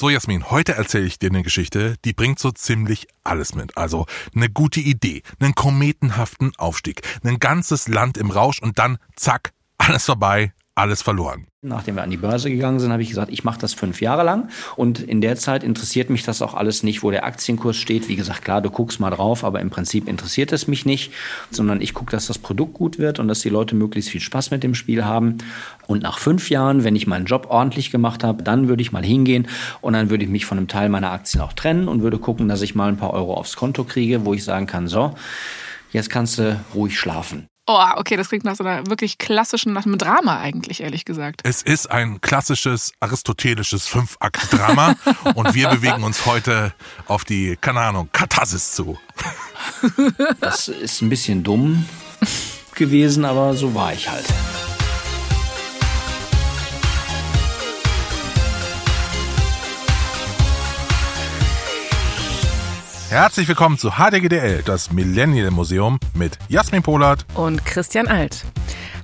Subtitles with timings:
[0.00, 3.76] So, Jasmin, heute erzähle ich dir eine Geschichte, die bringt so ziemlich alles mit.
[3.76, 9.50] Also eine gute Idee, einen kometenhaften Aufstieg, ein ganzes Land im Rausch und dann zack,
[9.76, 11.47] alles vorbei, alles verloren.
[11.60, 14.22] Nachdem wir an die Börse gegangen sind, habe ich gesagt, ich mache das fünf Jahre
[14.22, 18.08] lang und in der Zeit interessiert mich das auch alles nicht, wo der Aktienkurs steht.
[18.08, 21.12] Wie gesagt, klar, du guckst mal drauf, aber im Prinzip interessiert es mich nicht,
[21.50, 24.52] sondern ich gucke, dass das Produkt gut wird und dass die Leute möglichst viel Spaß
[24.52, 25.38] mit dem Spiel haben.
[25.88, 29.04] Und nach fünf Jahren, wenn ich meinen Job ordentlich gemacht habe, dann würde ich mal
[29.04, 29.48] hingehen
[29.80, 32.46] und dann würde ich mich von einem Teil meiner Aktien auch trennen und würde gucken,
[32.46, 35.16] dass ich mal ein paar Euro aufs Konto kriege, wo ich sagen kann, so,
[35.90, 37.48] jetzt kannst du ruhig schlafen.
[37.70, 41.42] Oh, okay, das klingt nach so einer wirklich klassischen, nach einem Drama eigentlich, ehrlich gesagt.
[41.44, 44.96] Es ist ein klassisches aristotelisches Fünf-Akt-Drama
[45.34, 46.72] und wir bewegen uns heute
[47.08, 48.98] auf die, keine Ahnung, Katharsis zu.
[50.40, 51.84] Das ist ein bisschen dumm
[52.74, 54.24] gewesen, aber so war ich halt.
[63.10, 68.44] Herzlich willkommen zu HDGDL, das Millennial Museum mit Jasmin Polat und Christian Alt.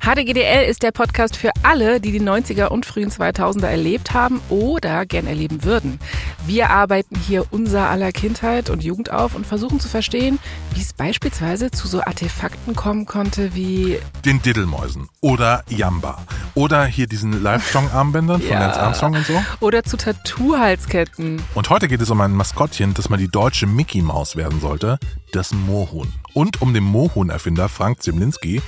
[0.04, 5.06] HDGDL ist der Podcast für alle, die die 90er und frühen 2000er erlebt haben oder
[5.06, 5.98] gern erleben würden.
[6.44, 10.38] Wir arbeiten hier unser aller Kindheit und Jugend auf und versuchen zu verstehen,
[10.74, 16.18] wie es beispielsweise zu so Artefakten kommen konnte wie den Diddelmäusen oder Jamba
[16.54, 18.60] oder hier diesen Livestrong-Armbändern von ja.
[18.60, 19.42] Lance Armstrong und so.
[19.60, 21.42] Oder zu Tattoo-Halsketten.
[21.54, 24.98] Und heute geht es um ein Maskottchen, das mal die deutsche Mickey Maus werden sollte,
[25.32, 26.12] das Moorhuhn.
[26.34, 28.60] Und um den Moorhuhn-Erfinder Frank Zimlinski,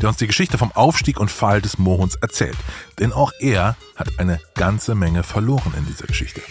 [0.00, 2.56] der uns die Geschichte vom Aufstieg und Fall des Moorhuhns erzählt.
[2.98, 6.42] Denn auch er hat eine ganze Menge verloren in dieser Geschichte.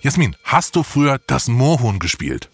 [0.00, 2.50] Jasmin, hast du früher das Moorhuhn gespielt?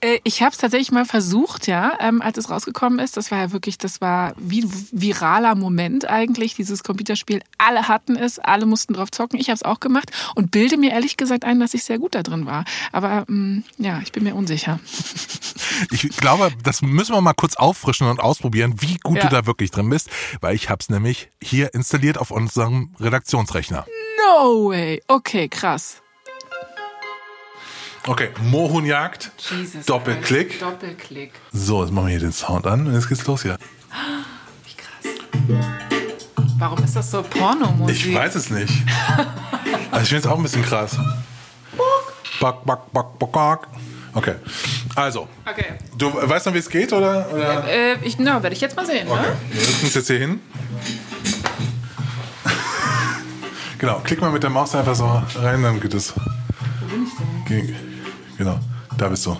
[0.00, 3.16] Äh, ich habe es tatsächlich mal versucht, ja, ähm, als es rausgekommen ist.
[3.16, 7.42] Das war ja wirklich, das war wie ein viraler Moment eigentlich, dieses Computerspiel.
[7.58, 9.38] Alle hatten es, alle mussten drauf zocken.
[9.38, 12.14] Ich habe es auch gemacht und bilde mir ehrlich gesagt ein, dass ich sehr gut
[12.14, 12.64] da drin war.
[12.92, 14.80] Aber ähm, ja, ich bin mir unsicher.
[15.92, 19.22] Ich glaube, das müssen wir mal kurz auffrischen und ausprobieren, wie gut ja.
[19.22, 20.10] du da wirklich drin bist,
[20.40, 23.86] weil ich habe es nämlich hier installiert auf unserem Redaktionsrechner.
[24.18, 25.02] No way.
[25.08, 25.99] Okay, krass.
[28.06, 29.30] Okay, Mohunjagd.
[29.36, 30.48] Jesus Doppelklick.
[30.50, 30.62] Christ.
[30.62, 31.32] Doppelklick.
[31.52, 33.58] So, jetzt machen wir hier den Sound an und jetzt geht's los hier.
[34.64, 35.14] Wie krass.
[36.58, 38.06] Warum ist das so Pornomusik?
[38.06, 38.72] Ich weiß es nicht.
[39.90, 40.96] also ich finde es auch ein bisschen krass.
[42.40, 43.68] Back, back, back, back, back.
[44.14, 44.34] Okay.
[44.94, 45.28] Also.
[45.44, 45.74] Okay.
[45.96, 47.30] Du weißt noch, wie es geht, oder?
[47.32, 47.68] oder?
[47.68, 49.08] Äh, ich, na, werde ich jetzt mal sehen.
[49.08, 49.20] Okay.
[49.20, 49.36] Ne?
[49.50, 50.40] Wir setzen uns jetzt hier hin.
[53.78, 55.06] genau, klick mal mit der Maus einfach so
[55.36, 56.14] rein, dann geht es.
[56.14, 57.12] Wo bin ich
[57.68, 57.89] denn?
[58.40, 58.58] Genau,
[58.96, 59.38] da bist du.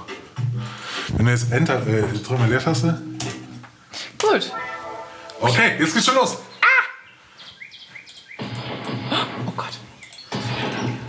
[1.16, 3.00] Wenn du jetzt Enter, äh, drück mal Leertaste.
[4.20, 4.52] Gut.
[5.40, 6.36] Okay, jetzt geht's schon los.
[6.60, 8.44] Ah!
[9.46, 9.70] Oh Gott.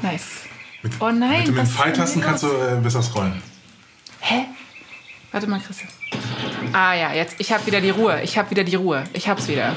[0.02, 0.24] Nice.
[0.82, 1.48] Mit, oh nein.
[1.48, 3.44] Mit den Pfeiltasten kannst du äh, besser scrollen.
[4.22, 4.46] Hä?
[5.34, 5.90] Warte mal, Christian.
[6.72, 7.36] Ah ja, jetzt.
[7.40, 8.22] Ich habe wieder die Ruhe.
[8.22, 9.04] Ich habe wieder die Ruhe.
[9.12, 9.76] Ich hab's wieder.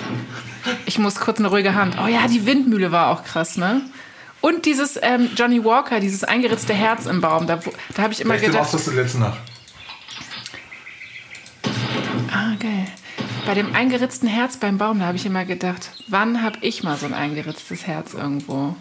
[0.87, 1.97] Ich muss kurz eine ruhige Hand.
[2.01, 3.83] Oh ja, die Windmühle war auch krass, ne?
[4.45, 7.47] Und dieses ähm, Johnny Walker, dieses eingeritzte Herz im Baum.
[7.47, 7.61] Da,
[7.95, 8.65] da habe ich immer Welche gedacht.
[8.65, 9.39] Was hast du letzte Nacht?
[12.31, 12.85] Ah, geil.
[13.47, 16.99] Bei dem eingeritzten Herz beim Baum, da habe ich immer gedacht, wann habe ich mal
[16.99, 18.77] so ein eingeritztes Herz irgendwo?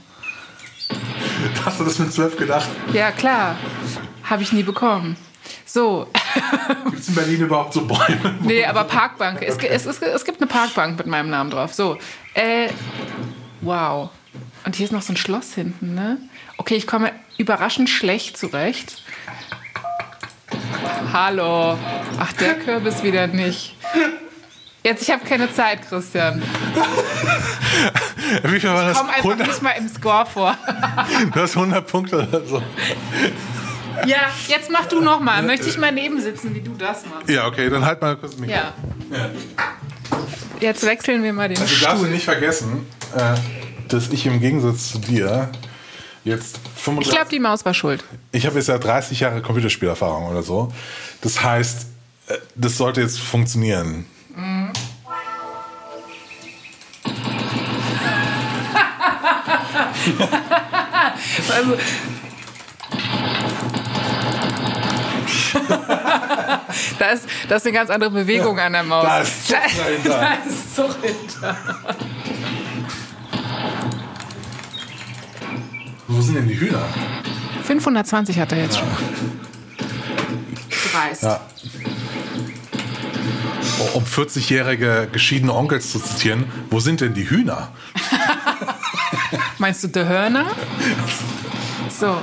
[1.64, 2.68] Hast du das mit zwölf gedacht?
[2.92, 3.56] Ja, klar.
[4.26, 5.16] Habe ich nie bekommen.
[5.66, 6.10] So.
[6.88, 8.38] Gibt es in Berlin überhaupt so Bäume?
[8.42, 9.42] Nee, aber Parkbank.
[9.42, 11.74] Es, es, es, es gibt eine Parkbank mit meinem Namen drauf.
[11.74, 11.98] So.
[12.34, 12.68] Äh,
[13.62, 14.10] wow.
[14.66, 16.18] Und hier ist noch so ein Schloss hinten, ne?
[16.58, 19.02] Okay, ich komme überraschend schlecht zurecht.
[21.12, 21.78] Hallo.
[22.20, 23.76] Ach, der Kürbis wieder nicht.
[24.84, 26.42] Jetzt, ich habe keine Zeit, Christian.
[28.44, 28.94] Wie viel war das?
[28.94, 29.48] Ich komme einfach 100?
[29.48, 30.58] nicht mal im Score vor.
[31.34, 32.62] du hast 100 Punkte oder so.
[34.06, 35.42] Ja, jetzt mach du noch mal.
[35.44, 37.30] Möchte ich mal neben sitzen, wie du das machst.
[37.30, 38.50] Ja, okay, dann halt mal kurz mich.
[38.50, 38.74] Ja.
[39.12, 39.30] ja.
[40.60, 41.88] Jetzt wechseln wir mal den also, Stuhl.
[41.88, 43.36] Du darfst nicht vergessen, äh,
[43.88, 45.50] dass ich im Gegensatz zu dir
[46.24, 47.12] jetzt 35...
[47.12, 48.04] Ich glaube, die Maus war schuld.
[48.32, 50.72] Ich habe jetzt ja 30 Jahre Computerspielerfahrung oder so.
[51.22, 51.88] Das heißt,
[52.28, 54.06] äh, das sollte jetzt funktionieren.
[54.36, 54.72] Mhm.
[61.54, 61.78] also,
[67.00, 69.06] da, ist, da ist eine ganz andere Bewegung an der Maus.
[69.06, 70.10] Da ist Zug dahinter.
[70.20, 71.58] Da ist Zug hinter.
[76.08, 76.84] Wo sind denn die Hühner?
[77.64, 78.88] 520 hat er jetzt schon.
[80.92, 81.24] Dreist.
[81.24, 81.40] Ja.
[83.94, 87.70] Um 40-jährige geschiedene Onkels zu zitieren, wo sind denn die Hühner?
[89.58, 90.46] Meinst du The Hörner?
[91.90, 92.18] So.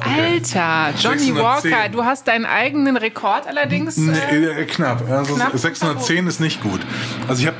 [0.00, 1.36] Alter, Johnny 610.
[1.36, 3.96] Walker, du hast deinen eigenen Rekord allerdings.
[3.96, 5.10] Nee, Äh, äh, knapp.
[5.10, 6.80] Also knapp 610 ist nicht gut.
[7.26, 7.56] Also ich habe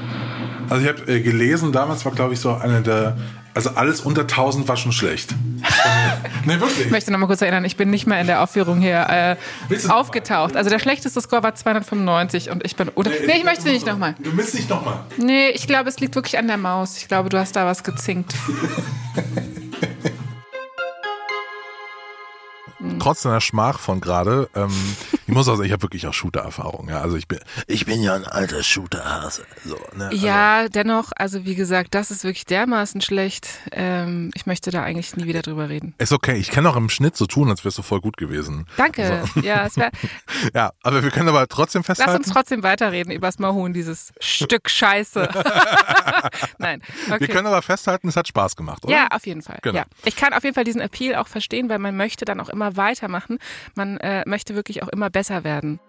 [0.69, 3.17] also ich habe äh, gelesen, damals war glaube ich so eine der
[3.59, 5.35] also alles unter 1000 war schon schlecht.
[6.44, 6.87] nee, wirklich.
[6.87, 9.37] ich möchte noch mal kurz erinnern, ich bin nicht mehr in der Aufführung hier
[9.70, 10.55] äh, aufgetaucht.
[10.55, 12.88] Also der schlechteste Score war 295 und ich bin.
[12.91, 14.15] Oder, nee, ich möchte nicht nochmal.
[14.23, 15.00] Du willst nicht nochmal.
[15.17, 16.99] Nee, ich glaube, es liegt wirklich an der Maus.
[16.99, 18.32] Ich glaube, du hast da was gezinkt.
[23.00, 24.71] Trotz deiner Schmach von gerade, ähm,
[25.27, 26.89] ich muss auch sagen, ich habe wirklich auch Shooter-Erfahrung.
[26.89, 29.45] Ja, also ich bin, ich bin ja ein alter Shooter-Hase.
[29.65, 30.06] So, ne?
[30.09, 33.49] also, Ja, dennoch, also wie gesagt, das ist wirklich dermaßen schlecht.
[33.73, 35.95] Ähm, ich möchte da eigentlich nie wieder drüber reden.
[35.99, 36.37] Ist okay.
[36.37, 38.67] Ich kann auch im Schnitt so tun, als wärst du voll gut gewesen.
[38.77, 39.25] Danke.
[39.43, 39.91] Ja, es wär,
[40.55, 42.25] Ja, aber wir können aber trotzdem lass festhalten.
[42.25, 45.29] uns trotzdem weiterreden über das Mahun, dieses Stück Scheiße.
[46.59, 46.83] Nein.
[47.06, 47.21] Okay.
[47.21, 48.93] Wir können aber festhalten, es hat Spaß gemacht, oder?
[48.93, 49.59] Ja, auf jeden Fall.
[49.62, 49.79] Genau.
[49.79, 49.85] Ja.
[50.05, 52.77] Ich kann auf jeden Fall diesen Appeal auch verstehen, weil man möchte dann auch immer
[52.88, 53.38] weitermachen.
[53.75, 55.81] Man äh, möchte wirklich auch immer besser werden.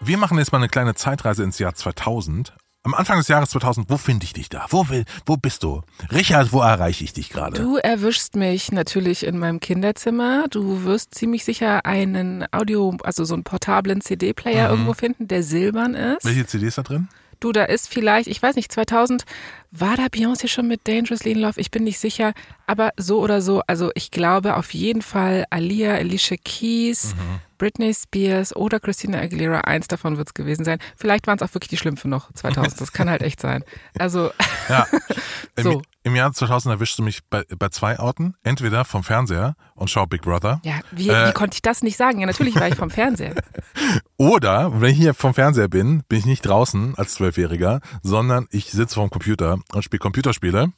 [0.00, 2.54] Wir machen jetzt mal eine kleine Zeitreise ins Jahr 2000.
[2.84, 4.64] Am Anfang des Jahres 2000, wo finde ich dich da?
[4.70, 5.82] Wo, will, wo bist du?
[6.12, 7.60] Richard, wo erreiche ich dich gerade?
[7.60, 10.46] Du erwischst mich natürlich in meinem Kinderzimmer.
[10.48, 15.94] Du wirst ziemlich sicher einen Audio, also so einen portablen CD-Player irgendwo finden, der silbern
[15.94, 16.24] ist.
[16.24, 17.08] Welche CD ist da drin?
[17.40, 19.24] Du, da ist vielleicht, ich weiß nicht, 2000,
[19.70, 21.60] war da Beyoncé schon mit Dangerously in Love?
[21.60, 22.32] Ich bin nicht sicher,
[22.66, 27.14] aber so oder so, also ich glaube auf jeden Fall Alia, Alicia Keys,
[27.58, 30.78] Britney Spears oder Christina Aguilera, eins davon wird's gewesen sein.
[30.96, 33.64] Vielleicht waren es auch wirklich die Schlümpfe noch 2000, das kann halt echt sein.
[33.98, 34.30] Also,
[34.68, 34.86] Ja.
[35.56, 35.82] Im, So.
[36.04, 38.34] Im Jahr 2000 erwischst du mich bei, bei zwei Orten.
[38.42, 40.60] Entweder vom Fernseher und schau Big Brother.
[40.64, 41.28] ja, wie, Äh.
[41.28, 42.20] wie konnte ich das nicht sagen?
[42.20, 43.34] Ja, natürlich war ich vom Fernseher.
[44.16, 48.70] Oder, wenn ich hier vom Fernseher bin, bin ich nicht draußen als Zwölfjähriger, sondern ich
[48.70, 50.72] sitze vorm Computer und spiele Computerspiele.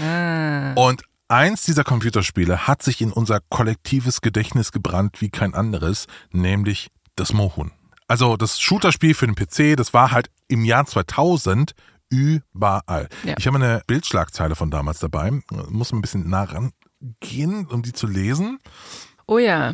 [0.00, 0.72] Ah.
[0.74, 6.90] Und eins dieser Computerspiele hat sich in unser kollektives Gedächtnis gebrannt wie kein anderes, nämlich
[7.16, 7.72] das Mohun.
[8.06, 11.72] Also das Shooterspiel für den PC, das war halt im Jahr 2000
[12.10, 13.08] überall.
[13.24, 13.34] Ja.
[13.38, 15.30] Ich habe eine Bildschlagzeile von damals dabei,
[15.70, 18.58] muss ein bisschen nah rangehen, um die zu lesen.
[19.26, 19.72] Oh ja.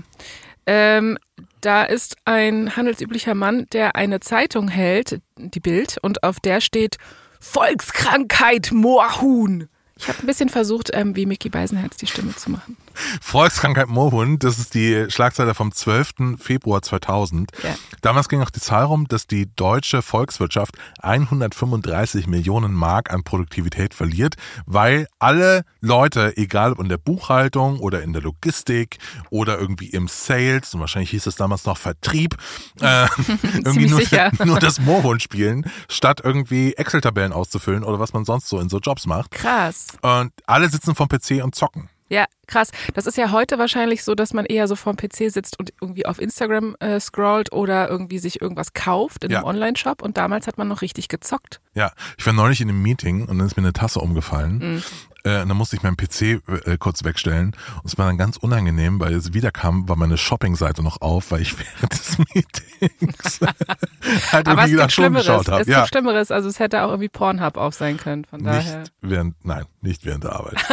[0.67, 1.19] Ähm,
[1.61, 6.99] da ist ein handelsüblicher Mann, der eine Zeitung hält, die Bild, und auf der steht
[7.41, 9.69] Volkskrankheit Moorhuhn.
[9.99, 12.77] Ich habe ein bisschen versucht, ähm, wie Mickey Beisenherz die Stimme zu machen.
[13.21, 16.39] Volkskrankheit Mohun, das ist die Schlagzeile vom 12.
[16.39, 17.51] Februar 2000.
[17.63, 17.75] Ja.
[18.03, 23.95] Damals ging auch die Zahl rum, dass die deutsche Volkswirtschaft 135 Millionen Mark an Produktivität
[23.95, 24.35] verliert,
[24.67, 28.99] weil alle Leute, egal ob in der Buchhaltung oder in der Logistik
[29.31, 32.37] oder irgendwie im Sales, und wahrscheinlich hieß es damals noch Vertrieb,
[32.81, 33.07] äh,
[33.55, 34.31] irgendwie nur, sicher.
[34.45, 38.79] nur das Mohun spielen, statt irgendwie Excel-Tabellen auszufüllen oder was man sonst so in so
[38.79, 39.33] Jobs macht.
[39.33, 39.89] Krass.
[40.03, 41.89] Und alle sitzen vom PC und zocken.
[42.11, 42.71] Ja, krass.
[42.95, 46.07] Das ist ja heute wahrscheinlich so, dass man eher so vorm PC sitzt und irgendwie
[46.07, 49.39] auf Instagram äh, scrollt oder irgendwie sich irgendwas kauft in Ja.
[49.39, 50.01] einem Online-Shop.
[50.03, 51.61] Und damals hat man noch richtig gezockt.
[51.75, 54.59] Ja, ich war neulich in einem Meeting und dann ist mir eine Tasse umgefallen.
[54.77, 54.83] Mhm.
[55.29, 57.55] Äh, und dann musste ich meinen PC äh, kurz wegstellen.
[57.77, 61.43] Und es war dann ganz unangenehm, weil es wiederkam, war meine Shopping-Seite noch auf, weil
[61.43, 63.41] ich während des Meetings
[64.33, 65.27] halt Aber irgendwie Stunden Schlimmeres.
[65.27, 65.63] geschaut habe.
[65.63, 66.31] Es Ja, gibt Schlimmeres.
[66.31, 68.25] Also es hätte auch irgendwie Pornhub auf sein können.
[68.25, 68.79] Von daher.
[68.81, 70.57] nicht während, nein, nicht während der Arbeit.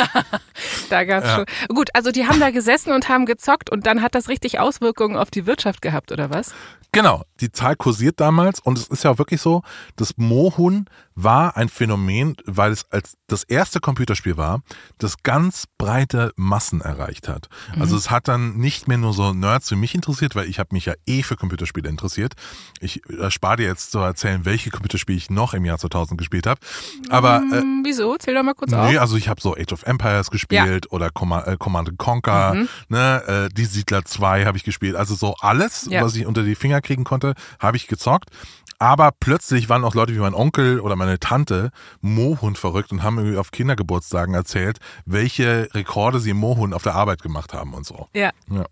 [0.90, 1.36] Da gab's Ja.
[1.38, 1.46] schon.
[1.76, 5.18] Gut, also die haben da gesessen und haben gezockt und dann hat das richtig Auswirkungen
[5.18, 6.54] auf die Wirtschaft gehabt, oder was?
[6.92, 9.64] Genau, die Zahl kursiert damals und es ist ja auch wirklich so,
[9.96, 14.45] das Mohun war ein Phänomen, weil es als das erste Computerspiel war,
[14.98, 17.50] das ganz breite Massen erreicht hat.
[17.80, 20.70] Also es hat dann nicht mehr nur so Nerds wie mich interessiert, weil ich habe
[20.74, 22.34] mich ja eh für Computerspiele interessiert.
[22.80, 26.60] Ich erspare dir jetzt zu erzählen, welche Computerspiele ich noch im Jahr 2000 gespielt habe.
[27.10, 28.16] Aber äh, Hm, wieso?
[28.18, 28.90] Zähl doch mal kurz auf.
[28.90, 32.54] Nee, also ich habe so Age of Empires gespielt oder Command, äh, Command and Conquer,
[32.54, 32.70] Mhm.
[32.90, 34.96] ne, äh, die Siedler 2 habe ich gespielt.
[34.96, 36.02] Also so alles, Ja.
[36.02, 38.30] was ich unter die Finger kriegen konnte, habe ich gezockt.
[38.80, 43.18] Aber plötzlich waren auch Leute wie mein Onkel oder meine Tante Mohun verrückt und haben
[43.18, 47.86] irgendwie auf Kindergeburtstagen erzählt, welche Rekorde sie im Mohun auf der Arbeit gemacht haben und
[47.86, 48.08] so.
[48.14, 48.32] Ja.
[48.50, 48.66] Ja.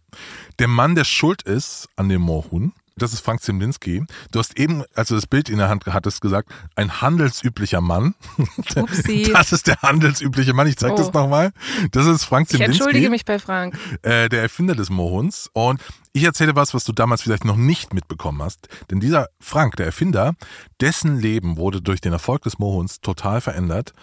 [0.59, 4.05] Der Mann, der schuld ist an dem Mohun, das ist Frank Zemlinski.
[4.31, 8.13] Du hast eben, als du das Bild in der Hand hattest, gesagt, ein handelsüblicher Mann.
[8.75, 9.31] Upsi.
[9.33, 10.67] Das ist der handelsübliche Mann.
[10.67, 10.97] Ich zeig Oh.
[10.97, 11.53] das nochmal.
[11.91, 13.75] Das ist Frank Ich entschuldige mich bei Frank.
[14.03, 15.49] äh, der Erfinder des Mohuns.
[15.53, 15.81] Und
[16.13, 18.69] ich erzähle was, was du damals vielleicht noch nicht mitbekommen hast.
[18.91, 20.35] Denn dieser Frank, der Erfinder,
[20.79, 23.93] dessen Leben wurde durch den Erfolg des Mohuns total verändert.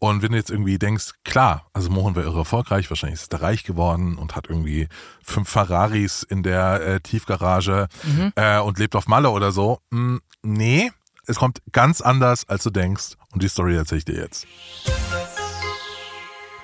[0.00, 3.42] Und wenn du jetzt irgendwie denkst, klar, also Mohun war irre erfolgreich, wahrscheinlich ist er
[3.42, 4.88] reich geworden und hat irgendwie
[5.22, 7.86] fünf Ferraris in der äh, Tiefgarage
[8.34, 9.78] äh, und lebt auf Malle oder so.
[9.90, 10.90] Mm, nee,
[11.26, 13.14] es kommt ganz anders, als du denkst.
[13.32, 14.46] Und die Story erzähle ich dir jetzt.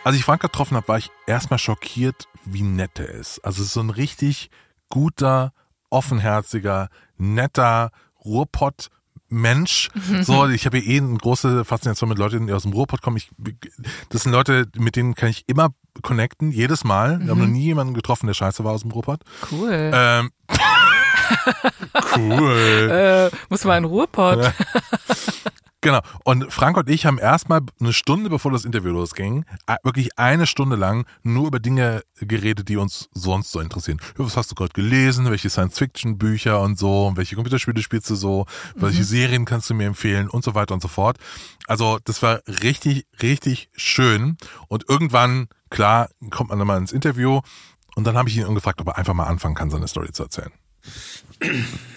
[0.03, 3.39] Als ich Frank getroffen habe, war ich erstmal schockiert, wie nett er ist.
[3.45, 4.51] Also es ist so ein richtig
[4.91, 5.53] guter,
[5.89, 7.91] offenherziger, netter
[8.25, 8.91] Ruhrpott
[9.31, 9.91] Mensch.
[10.23, 13.17] So, ich habe eh eine große Faszination mit Leuten, die aus dem Ruhrpott kommen.
[13.17, 13.31] Ich,
[14.09, 15.69] das sind Leute, mit denen kann ich immer
[16.03, 17.21] connecten, jedes Mal.
[17.21, 19.21] Wir haben noch nie jemanden getroffen, der scheiße war aus dem Ruhrpott.
[19.51, 19.91] Cool.
[19.95, 20.31] Ähm,
[22.17, 23.31] cool.
[23.33, 24.53] Äh, muss mal in Ruhrpott.
[25.83, 26.01] Genau.
[26.25, 29.47] Und Frank und ich haben erstmal eine Stunde, bevor das Interview losging,
[29.83, 33.99] wirklich eine Stunde lang nur über Dinge geredet, die uns sonst so interessieren.
[34.17, 35.31] Was hast du gerade gelesen?
[35.31, 37.13] Welche Science-Fiction-Bücher und so?
[37.15, 38.45] Welche Computerspiele spielst du so?
[38.75, 40.29] Welche Serien kannst du mir empfehlen?
[40.29, 41.17] Und so weiter und so fort.
[41.67, 44.37] Also, das war richtig, richtig schön.
[44.69, 47.41] Und irgendwann, klar, kommt man dann mal ins Interview.
[47.95, 50.25] Und dann habe ich ihn gefragt, ob er einfach mal anfangen kann, seine Story zu
[50.25, 50.53] erzählen.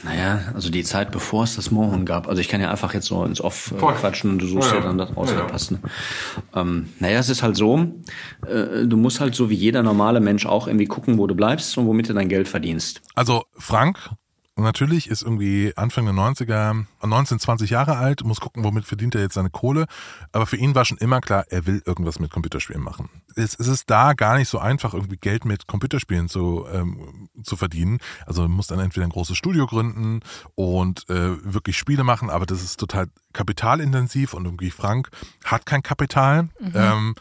[0.05, 2.27] Naja, also die Zeit, bevor es das Mohun gab.
[2.27, 3.93] Also ich kann ja einfach jetzt so ins Off äh, Voll.
[3.93, 5.41] quatschen und du suchst Ja, ja, dann das aus, ja.
[5.45, 5.71] passt.
[5.71, 5.79] Ne?
[6.53, 7.77] Ähm, naja, es ist halt so,
[8.45, 11.77] äh, du musst halt so wie jeder normale Mensch auch irgendwie gucken, wo du bleibst
[11.77, 13.01] und womit du dein Geld verdienst.
[13.15, 13.97] Also Frank
[14.55, 19.21] natürlich ist irgendwie Anfang der 90er, 19, 20 Jahre alt, muss gucken, womit verdient er
[19.21, 19.85] jetzt seine Kohle.
[20.31, 23.09] Aber für ihn war schon immer klar, er will irgendwas mit Computerspielen machen.
[23.35, 27.55] Es, es ist da gar nicht so einfach, irgendwie Geld mit Computerspielen zu, ähm, zu
[27.55, 27.97] verdienen.
[28.25, 30.19] Also man muss dann entweder ein großes Studio gründen
[30.55, 35.09] und äh, wirklich Spiele machen, aber das ist total kapitalintensiv und irgendwie Frank
[35.43, 36.49] hat kein Kapital.
[36.75, 37.15] Ähm,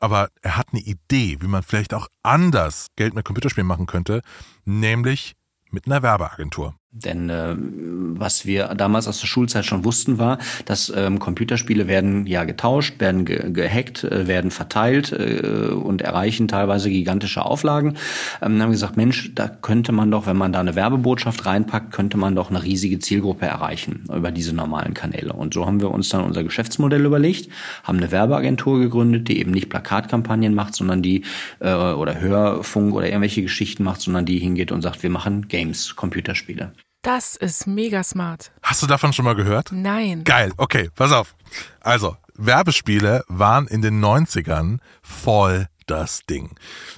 [0.00, 4.22] aber er hat eine Idee, wie man vielleicht auch anders Geld mit Computerspielen machen könnte,
[4.64, 5.36] nämlich
[5.72, 6.74] mit einer Werbeagentur.
[6.94, 12.26] Denn äh, was wir damals aus der Schulzeit schon wussten, war, dass ähm, Computerspiele werden
[12.26, 17.96] ja getauscht, werden ge gehackt, äh, werden verteilt äh, und erreichen teilweise gigantische Auflagen.
[18.42, 21.92] Ähm, haben wir gesagt, Mensch, da könnte man doch, wenn man da eine Werbebotschaft reinpackt,
[21.92, 25.32] könnte man doch eine riesige Zielgruppe erreichen über diese normalen Kanäle.
[25.32, 27.48] Und so haben wir uns dann unser Geschäftsmodell überlegt,
[27.84, 31.24] haben eine Werbeagentur gegründet, die eben nicht Plakatkampagnen macht, sondern die
[31.60, 35.96] äh, oder Hörfunk oder irgendwelche Geschichten macht, sondern die hingeht und sagt, wir machen Games,
[35.96, 36.72] Computerspiele.
[37.02, 38.52] Das ist mega smart.
[38.62, 39.72] Hast du davon schon mal gehört?
[39.72, 40.22] Nein.
[40.22, 41.34] Geil, okay, pass auf.
[41.80, 46.56] Also, Werbespiele waren in den 90ern voll das Ding.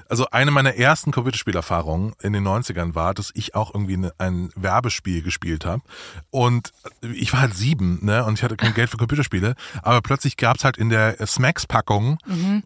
[0.08, 4.50] Also eine meiner ersten Computerspielerfahrungen in den 90ern war, dass ich auch irgendwie ne, ein
[4.54, 5.82] Werbespiel gespielt habe.
[6.30, 6.70] Und
[7.02, 8.24] ich war halt sieben, ne?
[8.24, 9.56] Und ich hatte kein Geld für Computerspiele.
[9.82, 12.18] Aber plötzlich gab's halt in der Smacks-Packung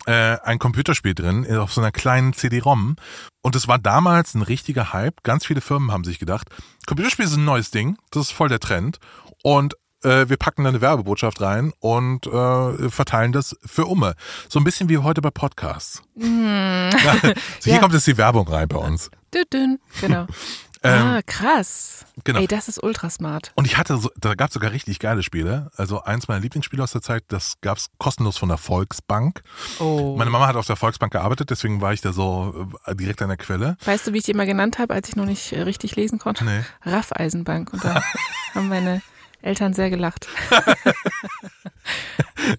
[0.06, 2.97] äh, ein Computerspiel drin, äh, auf so einer kleinen CD-ROM.
[3.40, 5.23] Und es war damals ein richtiger Hype.
[5.23, 6.49] Ganz viele Firmen haben sich gedacht,
[6.87, 8.99] Computerspiele sind ein neues Ding, das ist voll der Trend.
[9.42, 14.14] Und äh, wir packen da eine Werbebotschaft rein und äh, verteilen das für Umme.
[14.49, 16.02] So ein bisschen wie heute bei Podcasts.
[16.17, 16.90] Ja,
[17.23, 17.33] so
[17.64, 17.78] hier Ja.
[17.81, 19.11] kommt jetzt die Werbung rein bei uns.
[19.35, 19.78] Dünn, dünn.
[20.00, 20.26] Genau.
[20.83, 22.07] ah, krass.
[22.25, 22.38] genau.
[22.38, 23.50] Ey, das ist ultra smart.
[23.57, 25.71] Und ich hatte, so, da gab es sogar richtig geile Spiele.
[25.76, 29.43] Also eins meiner Lieblingsspiele aus der Zeit, das gab es kostenlos von der Volksbank.
[29.81, 30.14] Oh.
[30.17, 33.28] Meine Mama hat auf der Volksbank gearbeitet, deswegen war ich da so äh, direkt an
[33.28, 33.76] der Quelle.
[33.85, 36.19] Weißt du, wie ich die immer genannt habe, als ich noch nicht äh, richtig lesen
[36.21, 36.45] konnte?
[36.45, 36.62] Nee.
[36.85, 37.73] Raffeisenbank.
[37.73, 38.00] Und da
[38.55, 39.02] haben meine
[39.42, 40.28] Eltern sehr gelacht.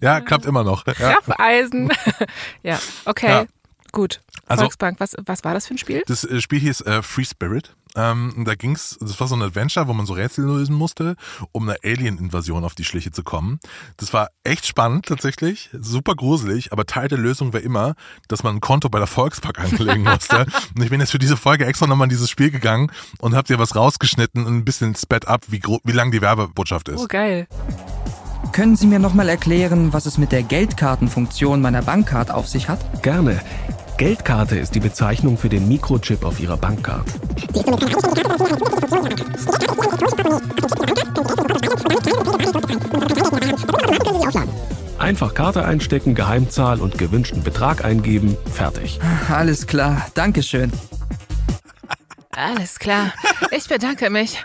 [0.00, 0.86] Ja, klappt immer noch.
[0.86, 1.10] Ja.
[1.10, 1.90] Raffeisen.
[2.62, 3.30] ja, okay.
[3.30, 3.46] Ja.
[3.92, 4.20] Gut.
[4.46, 6.02] Also- Volksbank, was, was war das für ein Spiel?
[6.06, 7.74] Das äh, Spiel hieß äh, Free Spirit.
[7.96, 11.16] Ähm, da ging's, das war so ein Adventure, wo man so Rätsel lösen musste,
[11.50, 13.58] um einer Alien-Invasion auf die Schliche zu kommen.
[13.96, 17.94] Das war echt spannend tatsächlich, super gruselig, aber Teil der Lösung war immer,
[18.28, 20.46] dass man ein Konto bei der Volksbank anlegen musste.
[20.76, 23.46] und ich bin jetzt für diese Folge extra nochmal in dieses Spiel gegangen und hab
[23.46, 27.00] dir was rausgeschnitten und ein bisschen sped up, wie, wie lang die Werbebotschaft ist.
[27.00, 27.48] Oh, geil.
[28.52, 33.02] Können Sie mir nochmal erklären, was es mit der Geldkartenfunktion meiner Bankkarte auf sich hat?
[33.02, 33.40] Gerne.
[34.00, 37.12] Geldkarte ist die Bezeichnung für den Mikrochip auf Ihrer Bankkarte.
[44.96, 48.98] Einfach Karte einstecken, Geheimzahl und gewünschten Betrag eingeben, fertig.
[49.28, 50.72] Alles klar, Dankeschön.
[52.30, 53.12] Alles klar.
[53.50, 54.42] Ich bedanke mich.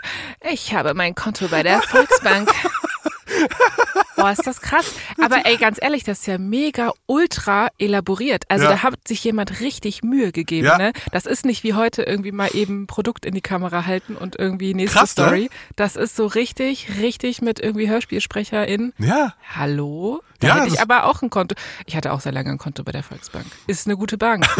[0.52, 2.52] Ich habe mein Konto bei der Volksbank.
[4.26, 4.92] Boah, ist das krass.
[5.22, 8.42] Aber ey, ganz ehrlich, das ist ja mega ultra elaboriert.
[8.48, 8.70] Also Ja.
[8.72, 10.78] da hat sich jemand richtig Mühe gegeben, Ja.
[10.78, 10.92] ne?
[11.12, 14.36] Das ist nicht wie heute irgendwie mal eben ein Produkt in die Kamera halten und
[14.36, 15.22] irgendwie nächste Krass, ne?
[15.24, 15.50] Story.
[15.76, 18.92] Das ist so richtig, richtig mit irgendwie HörspielsprecherInnen.
[18.98, 20.22] Ja, Hallo?
[20.40, 21.54] Da Ja, hätte ich aber auch ein Konto.
[21.86, 23.46] Ich hatte auch sehr lange ein Konto bei der Volksbank.
[23.68, 24.46] Ist eine gute Bank.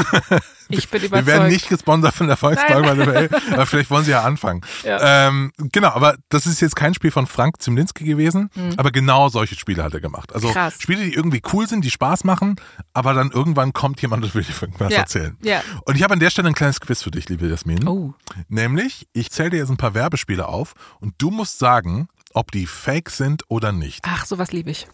[0.68, 1.28] Ich bin wir überzeugt.
[1.28, 4.62] werden nicht gesponsert von der Volksbank, the way, aber vielleicht wollen sie ja anfangen.
[4.82, 5.28] Ja.
[5.28, 9.54] Ähm, genau, aber das ist jetzt kein Spiel von Frank Zimlinski gewesen, aber genau solche
[9.56, 10.32] Spiele hat er gemacht.
[10.34, 10.50] Also.
[10.50, 10.76] Krass.
[10.80, 12.56] Spiele, die irgendwie cool sind, die Spaß machen,
[12.92, 14.98] aber dann irgendwann kommt jemand und will dir irgendwas Ja.
[14.98, 15.36] erzählen.
[15.42, 15.62] Ja.
[15.84, 17.86] Und ich habe an der Stelle ein kleines Quiz für dich, liebe Jasmin.
[17.88, 18.14] Oh.
[18.48, 22.66] Nämlich, ich zähle dir jetzt ein paar Werbespiele auf und du musst sagen, ob die
[22.66, 24.00] fake sind oder nicht.
[24.06, 24.86] Ach, sowas liebe ich.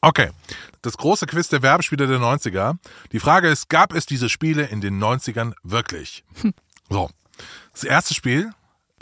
[0.00, 0.30] Okay,
[0.82, 2.76] das große Quiz der Werbespiele der 90er.
[3.12, 6.24] Die Frage ist, gab es diese Spiele in den 90ern wirklich?
[6.88, 7.10] So,
[7.72, 8.52] das erste Spiel,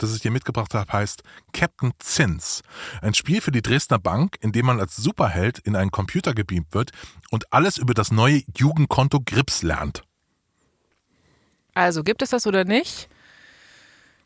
[0.01, 2.63] das ich dir mitgebracht habe, heißt Captain Zins.
[3.01, 6.73] Ein Spiel für die Dresdner Bank, in dem man als Superheld in einen Computer gebeamt
[6.73, 6.91] wird
[7.29, 10.03] und alles über das neue Jugendkonto Grips lernt.
[11.73, 13.09] Also gibt es das oder nicht?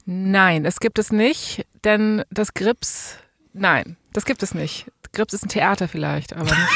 [0.06, 3.18] Nein, es gibt es nicht, denn das Grips,
[3.54, 4.86] nein, das gibt es nicht.
[5.14, 6.58] Grips ist ein Theater vielleicht, aber nicht.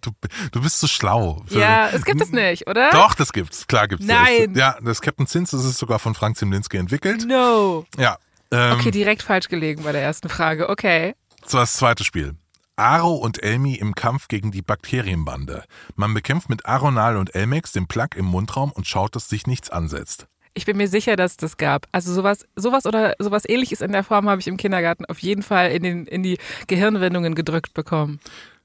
[0.00, 0.10] Du,
[0.50, 1.44] du bist so schlau.
[1.48, 2.90] Ja, es gibt es nicht, oder?
[2.90, 3.66] Doch, das gibt's.
[3.66, 4.52] Klar gibt's Nein.
[4.52, 4.60] das.
[4.60, 7.24] Ja, das Captain Zins, das ist sogar von Frank Zimlinski entwickelt.
[7.26, 7.86] No.
[7.96, 8.18] Ja.
[8.56, 10.68] Ähm, Okay, direkt falsch gelegen bei der ersten Frage.
[10.68, 11.14] Okay.
[11.44, 12.34] So, das zweite Spiel.
[12.76, 15.64] Aro und Elmi im Kampf gegen die Bakterienbande.
[15.94, 19.70] Man bekämpft mit Aronal und Elmex den Plug im Mundraum und schaut, dass sich nichts
[19.70, 20.26] ansetzt.
[20.54, 21.86] Ich bin mir sicher, dass es das gab.
[21.92, 25.42] Also sowas, sowas oder sowas ähnliches in der Form habe ich im Kindergarten auf jeden
[25.42, 28.20] Fall in, den, in die Gehirnwindungen gedrückt bekommen.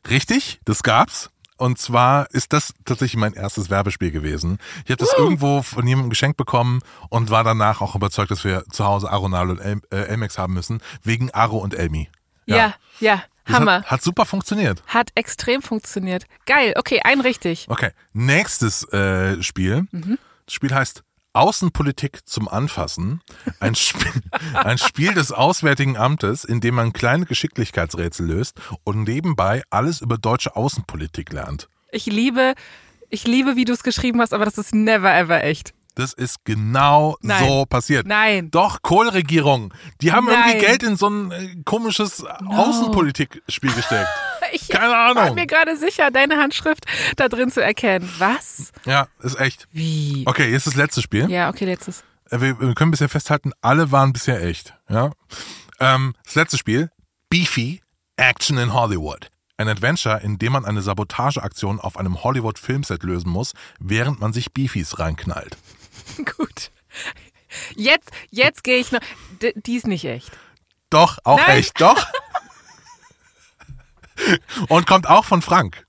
[0.09, 1.29] Richtig, das gab's.
[1.61, 4.57] Und zwar ist das tatsächlich mein erstes Werbespiel gewesen.
[4.83, 8.63] Ich habe das irgendwo von jemandem geschenkt bekommen und war danach auch überzeugt, dass wir
[8.71, 12.09] zu Hause Aronal und El äh, Elmex haben müssen, wegen Aro und Elmi.
[12.47, 13.83] Ja, ja, Das Hammer.
[13.83, 14.81] Hat, hat super funktioniert.
[14.87, 16.25] Hat extrem funktioniert.
[16.47, 17.67] Geil, okay, ein richtig.
[17.69, 19.85] Okay, nächstes äh, Spiel.
[19.91, 21.03] Das Spiel heißt
[21.33, 23.21] Außenpolitik zum Anfassen.
[23.59, 24.11] Ein Spiel,
[24.53, 30.17] ein Spiel des Auswärtigen Amtes, in dem man kleine Geschicklichkeitsrätsel löst und nebenbei alles über
[30.17, 31.69] deutsche Außenpolitik lernt.
[31.91, 32.53] Ich liebe,
[33.09, 35.73] ich liebe, wie du es geschrieben hast, aber das ist never ever echt.
[36.01, 37.47] Das ist genau Nein.
[37.47, 38.07] so passiert.
[38.07, 38.49] Nein.
[38.49, 39.71] Doch, Kohlregierung.
[40.01, 40.35] Die haben Nein.
[40.49, 44.09] irgendwie Geld in so ein äh, komisches Außenpolitikspiel gesteckt.
[44.53, 45.35] Ich Keine war Ahnung.
[45.35, 46.83] mir gerade sicher, deine Handschrift
[47.15, 48.11] da drin zu erkennen.
[48.17, 48.73] Was?
[48.83, 49.65] Ja, ist echt.
[49.71, 50.23] Wie?
[50.25, 51.29] Okay, jetzt das letzte Spiel.
[51.31, 52.03] Ja, okay, letztes.
[52.29, 54.73] Äh, wir, wir können bisher festhalten, alle waren bisher echt.
[54.89, 55.11] Ja?
[55.79, 56.89] Ähm, das letzte Spiel,
[57.29, 57.81] Beefy,
[58.17, 59.29] Action in Hollywood.
[59.55, 64.51] Ein Adventure, in dem man eine Sabotageaktion auf einem Hollywood-Filmset lösen muss, während man sich
[64.51, 65.55] Beefies reinknallt.
[66.37, 66.71] Gut.
[67.75, 69.01] Jetzt, jetzt gehe ich noch.
[69.41, 70.31] D die ist nicht echt.
[70.89, 71.57] Doch, auch Nein.
[71.57, 72.05] echt, doch.
[74.69, 75.85] Und kommt auch von Frank.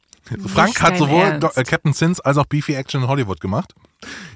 [0.46, 1.56] Frank Nicht hat dein sowohl Ernst.
[1.58, 3.74] Äh, Captain Sins als auch Beefy Action in Hollywood gemacht.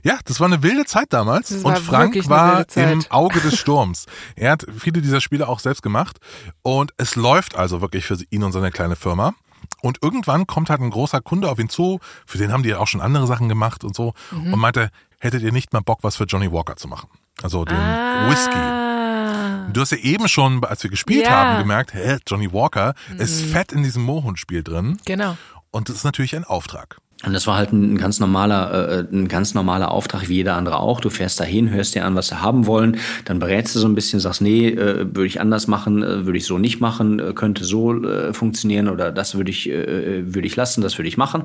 [0.02, 1.48] Ja, das war eine wilde Zeit damals.
[1.48, 4.06] Das und war Frank war im Auge des Sturms.
[4.36, 6.18] er hat viele dieser Spiele auch selbst gemacht.
[6.62, 9.34] Und es läuft also wirklich für ihn und seine kleine Firma.
[9.80, 12.78] Und irgendwann kommt halt ein großer Kunde auf ihn zu, für den haben die ja
[12.78, 14.54] auch schon andere Sachen gemacht und so, Mhm.
[14.54, 17.08] und meinte, hättet ihr nicht mal Bock, was für Johnny Walker zu machen?
[17.42, 18.54] Also den Whisky.
[18.56, 19.66] Ah.
[19.72, 21.30] Du hast ja eben schon, als wir gespielt Ja.
[21.30, 24.98] haben, gemerkt, hä, Johnny Walker ist fett in diesem Mohun-Spiel drin.
[25.04, 25.36] Genau.
[25.70, 26.98] Und das ist natürlich ein Auftrag.
[27.24, 30.78] Und das war halt ein ganz normaler, äh, ein ganz normaler Auftrag, wie jeder andere
[30.80, 31.00] auch.
[31.00, 33.94] Du fährst dahin, hörst dir an, was sie haben wollen, dann berätst du so ein
[33.94, 37.32] bisschen, sagst, nee, äh, würde ich anders machen, äh, würde ich so nicht machen, äh,
[37.32, 41.16] könnte so äh, funktionieren oder das würde ich, äh, würde ich lassen, das würde ich
[41.16, 41.44] machen.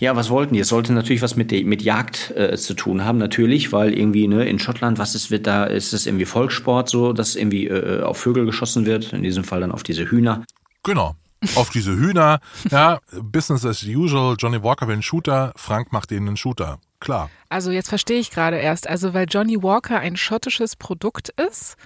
[0.00, 0.60] Ja, was wollten die?
[0.60, 4.44] Es sollte natürlich was mit, mit Jagd äh, zu tun haben, natürlich, weil irgendwie ne,
[4.46, 8.18] in Schottland, was ist, wird da, ist es irgendwie Volkssport so, dass irgendwie äh, auf
[8.18, 10.42] Vögel geschossen wird, in diesem Fall dann auf diese Hühner.
[10.82, 11.14] Genau.
[11.54, 16.28] Auf diese Hühner, ja, Business as usual, Johnny Walker will einen Shooter, Frank macht denen
[16.28, 16.78] einen Shooter.
[17.00, 17.30] Klar.
[17.48, 18.88] Also jetzt verstehe ich gerade erst.
[18.88, 21.76] Also weil Johnny Walker ein schottisches Produkt ist,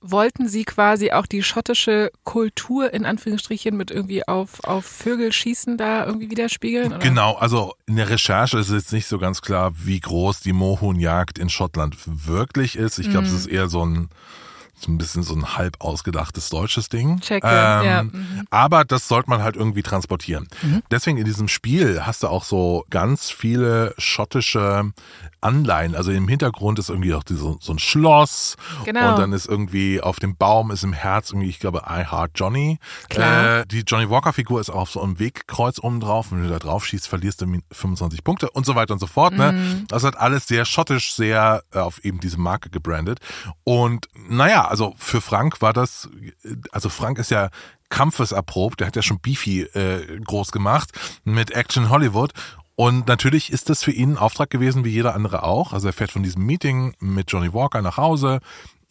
[0.00, 5.78] wollten sie quasi auch die schottische Kultur in Anführungsstrichen mit irgendwie auf, auf Vögel schießen
[5.78, 6.88] da irgendwie widerspiegeln?
[6.88, 6.98] Oder?
[6.98, 11.38] Genau, also in der Recherche ist jetzt nicht so ganz klar, wie groß die Mohunjagd
[11.38, 12.98] in Schottland wirklich ist.
[12.98, 14.10] Ich glaube, es ist eher so ein
[14.84, 17.12] so ein bisschen so ein halb ausgedachtes deutsches Ding.
[17.12, 18.46] Ähm, Checke, ja, mhm.
[18.50, 20.48] Aber das sollte man halt irgendwie transportieren.
[20.90, 24.92] Deswegen in diesem Spiel hast du auch so ganz viele schottische
[25.44, 25.94] Anleihen.
[25.94, 28.56] Also im Hintergrund ist irgendwie auch diese, so ein Schloss.
[28.84, 29.10] Genau.
[29.10, 32.32] Und dann ist irgendwie auf dem Baum ist im Herz irgendwie, ich glaube, I Heart
[32.34, 32.78] Johnny.
[33.08, 33.60] Klar.
[33.60, 36.28] Äh, die Johnny Walker Figur ist auch auf so einem Wegkreuz oben drauf.
[36.30, 39.34] Wenn du da drauf schießt, verlierst du 25 Punkte und so weiter und so fort.
[39.34, 39.84] Ne?
[39.88, 43.20] Das hat alles sehr schottisch, sehr äh, auf eben diese Marke gebrandet.
[43.64, 46.08] Und naja, also für Frank war das,
[46.72, 47.50] also Frank ist ja
[47.90, 50.90] kampfeserprobt, der hat ja schon Beefy äh, groß gemacht
[51.22, 52.32] mit Action Hollywood.
[52.74, 55.72] Und natürlich ist das für ihn ein Auftrag gewesen, wie jeder andere auch.
[55.72, 58.40] Also er fährt von diesem Meeting mit Johnny Walker nach Hause,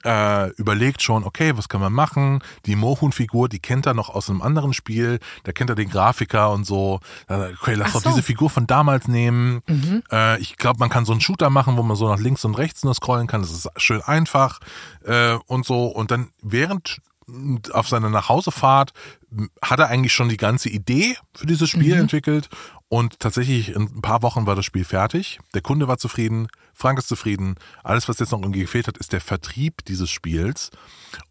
[0.04, 2.44] äh, überlegt schon, okay, was kann man machen?
[2.66, 6.52] Die Mohun-Figur, die kennt er noch aus einem anderen Spiel, da kennt er den Grafiker
[6.52, 7.00] und so.
[7.28, 8.10] Okay, lass doch so.
[8.10, 8.14] Mhm.
[8.14, 9.62] diese Figur von damals nehmen.
[10.12, 12.58] Äh, ich glaube, man kann so einen Shooter machen, wo man so nach links und
[12.58, 13.42] rechts nur scrollen kann.
[13.42, 14.60] Das ist schön einfach
[15.06, 15.88] äh, und so.
[15.88, 17.00] Und dann während
[17.72, 18.94] auf seiner Nachhausefahrt
[19.62, 22.50] hat er eigentlich schon die ganze Idee für dieses Spiel entwickelt
[22.94, 25.40] und tatsächlich in ein paar Wochen war das Spiel fertig.
[25.56, 27.56] Der Kunde war zufrieden, Frank ist zufrieden.
[27.84, 30.70] Alles, was jetzt noch irgendwie gefehlt hat, ist der Vertrieb dieses Spiels.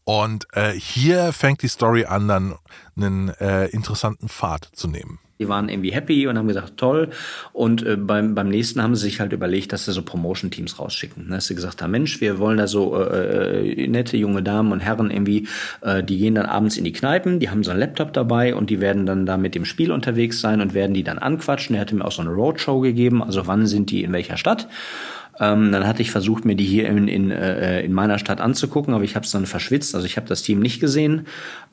[0.02, 2.54] Und äh, hier fängt die Story an, dann
[2.96, 5.20] einen äh, interessanten Pfad zu nehmen.
[5.42, 7.10] Die waren irgendwie happy und haben gesagt, toll.
[7.52, 11.28] Und äh, beim, beim nächsten haben sie sich halt überlegt, dass sie so Promotion-Teams rausschicken.
[11.30, 14.80] Dass sie gesagt haben, Mensch, wir wollen da so äh, äh, nette junge Damen und
[14.80, 15.48] Herren irgendwie,
[15.80, 18.70] äh, die gehen dann abends in die Kneipen, die haben so einen Laptop dabei und
[18.70, 21.74] die werden dann da mit dem Spiel unterwegs sein und werden die dann anquatschen.
[21.74, 24.68] Er hatte mir auch so eine Roadshow gegeben, also wann sind die in welcher Stadt.
[25.40, 28.94] Ähm, dann hatte ich versucht, mir die hier in, in, äh, in meiner Stadt anzugucken,
[28.94, 29.94] aber ich habe es dann verschwitzt.
[29.94, 31.26] Also ich habe das Team nicht gesehen.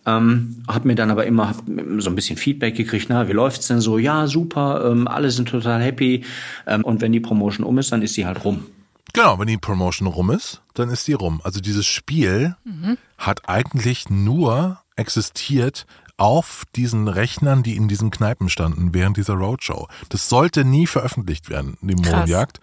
[0.05, 1.53] Ähm, habe mir dann aber immer
[1.97, 3.07] so ein bisschen Feedback gekriegt.
[3.09, 3.97] Na, wie läuft's denn so?
[3.97, 4.89] Ja, super.
[4.89, 6.23] Ähm, alle sind total happy.
[6.65, 8.65] Ähm, und wenn die Promotion um ist, dann ist sie halt rum.
[9.13, 11.41] Genau, wenn die Promotion rum ist, dann ist die rum.
[11.43, 12.97] Also dieses Spiel mhm.
[13.17, 15.85] hat eigentlich nur existiert
[16.17, 19.87] auf diesen Rechnern, die in diesen Kneipen standen während dieser Roadshow.
[20.09, 22.59] Das sollte nie veröffentlicht werden, die Mohrenjagd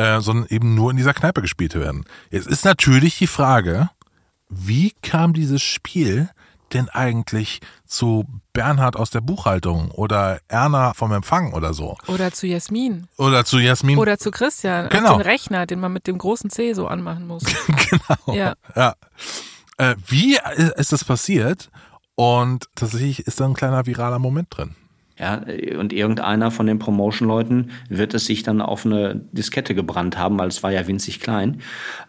[0.00, 2.04] äh, sondern eben nur in dieser Kneipe gespielt werden.
[2.30, 3.90] Jetzt ist natürlich die Frage,
[4.48, 6.30] wie kam dieses Spiel
[6.72, 11.98] denn eigentlich zu Bernhard aus der Buchhaltung oder Erna vom Empfang oder so?
[12.06, 13.08] Oder zu Jasmin.
[13.18, 13.98] Oder zu Jasmin.
[13.98, 14.88] Oder zu Christian.
[14.88, 15.10] Genau.
[15.10, 17.42] Auf den Rechner, den man mit dem großen C so anmachen muss.
[17.66, 18.34] genau.
[18.34, 18.54] Ja.
[18.74, 18.94] ja.
[19.76, 20.38] Äh, wie
[20.76, 21.70] ist das passiert?
[22.14, 24.76] Und tatsächlich ist da ein kleiner viraler Moment drin.
[25.20, 25.42] Ja,
[25.78, 30.48] und irgendeiner von den Promotion-Leuten wird es sich dann auf eine Diskette gebrannt haben, weil
[30.48, 31.60] es war ja winzig klein.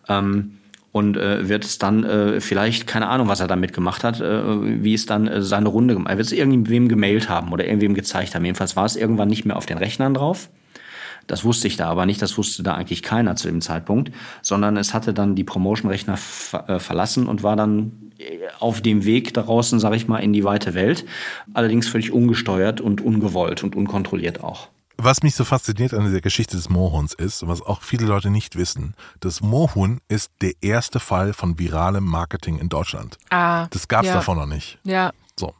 [0.07, 0.59] Ähm,
[0.93, 4.83] und äh, wird es dann äh, vielleicht, keine Ahnung, was er damit gemacht hat, äh,
[4.83, 7.93] wie es dann äh, seine Runde gemacht Er wird es irgendwem gemailt haben oder irgendwem
[7.93, 8.45] gezeigt haben.
[8.45, 10.49] Jedenfalls war es irgendwann nicht mehr auf den Rechnern drauf.
[11.27, 14.75] Das wusste ich da aber nicht, das wusste da eigentlich keiner zu dem Zeitpunkt, sondern
[14.75, 16.17] es hatte dann die Promotion-Rechner
[16.67, 18.00] äh, verlassen und war dann
[18.59, 21.05] auf dem Weg da draußen, sag ich mal, in die weite Welt.
[21.53, 24.69] Allerdings völlig ungesteuert und ungewollt und unkontrolliert auch.
[24.97, 28.55] Was mich so fasziniert an dieser Geschichte des Moorhuhns ist, was auch viele Leute nicht
[28.55, 33.17] wissen, das Moorhuhn ist der erste Fall von viralem Marketing in Deutschland.
[33.31, 34.13] Ah, das gab es ja.
[34.13, 34.77] davon noch nicht.
[34.83, 35.11] Ja.
[35.39, 35.55] So.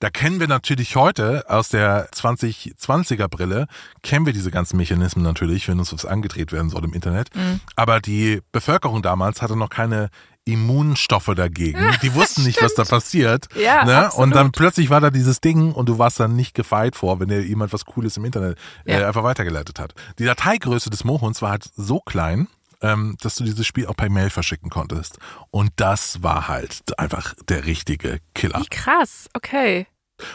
[0.00, 3.66] Da kennen wir natürlich heute aus der 2020er Brille,
[4.02, 7.28] kennen wir diese ganzen Mechanismen natürlich, wenn uns was angedreht werden soll im Internet.
[7.36, 7.60] Mhm.
[7.76, 10.08] Aber die Bevölkerung damals hatte noch keine
[10.46, 11.78] Immunstoffe dagegen.
[12.02, 13.46] Die wussten nicht, was da passiert.
[13.54, 14.10] Ja, ne?
[14.12, 17.28] Und dann plötzlich war da dieses Ding und du warst dann nicht gefeit vor, wenn
[17.28, 19.92] dir jemand was Cooles im Internet äh, einfach weitergeleitet hat.
[20.18, 22.48] Die Dateigröße des Mohuns war halt so klein,
[22.82, 25.18] ähm, dass du dieses Spiel auch per Mail verschicken konntest.
[25.50, 28.60] Und das war halt einfach der richtige Killer.
[28.60, 29.86] Wie krass, okay.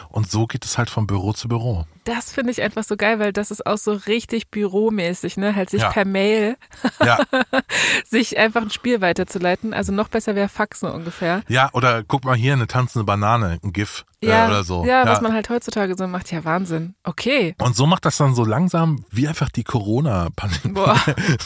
[0.08, 1.86] Und so geht es halt von Büro zu Büro.
[2.06, 5.56] Das finde ich einfach so geil, weil das ist auch so richtig büromäßig, ne?
[5.56, 5.90] Halt sich ja.
[5.90, 6.56] per Mail
[7.04, 7.18] ja.
[8.08, 9.74] sich einfach ein Spiel weiterzuleiten.
[9.74, 11.42] Also noch besser wäre Faxen ungefähr.
[11.48, 14.84] Ja, oder guck mal hier eine tanzende Banane, ein GIF äh, ja, oder so.
[14.84, 16.30] Ja, ja, was man halt heutzutage so macht.
[16.30, 16.94] Ja, Wahnsinn.
[17.04, 17.54] Okay.
[17.60, 20.80] Und so macht das dann so langsam wie einfach die Corona-Pandemie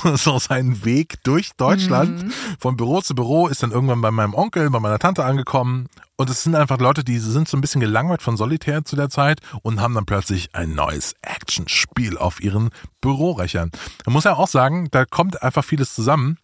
[0.16, 2.24] so seinen Weg durch Deutschland.
[2.24, 2.32] Mhm.
[2.58, 5.88] Von Büro zu Büro ist dann irgendwann bei meinem Onkel, bei meiner Tante angekommen.
[6.16, 9.08] Und es sind einfach Leute, die sind so ein bisschen gelangweilt von Solitär zu der
[9.08, 13.70] Zeit und haben dann plötzlich ein neues Actionspiel auf ihren Bürorechern.
[14.06, 16.38] Man muss ja auch sagen, da kommt einfach vieles zusammen,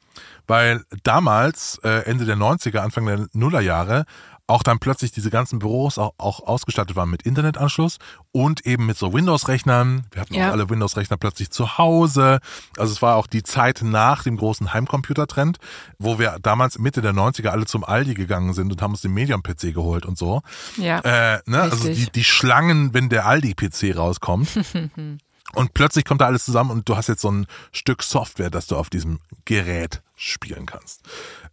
[0.46, 4.04] weil damals, äh, Ende der 90er, Anfang der Nullerjahre,
[4.46, 7.98] auch dann plötzlich diese ganzen Büros auch, auch ausgestattet waren mit Internetanschluss
[8.32, 10.06] und eben mit so Windows-Rechnern.
[10.12, 10.48] Wir hatten ja.
[10.48, 12.38] auch alle Windows-Rechner plötzlich zu Hause.
[12.76, 15.58] Also es war auch die Zeit nach dem großen Heimcomputer-Trend,
[15.98, 19.12] wo wir damals Mitte der 90er alle zum Aldi gegangen sind und haben uns den
[19.14, 20.42] Medium-PC geholt und so.
[20.76, 21.00] Ja.
[21.00, 21.62] Äh, ne?
[21.62, 24.48] Also die, die Schlangen, wenn der Aldi-PC rauskommt.
[25.52, 28.66] Und plötzlich kommt da alles zusammen und du hast jetzt so ein Stück Software, das
[28.66, 31.02] du auf diesem Gerät spielen kannst.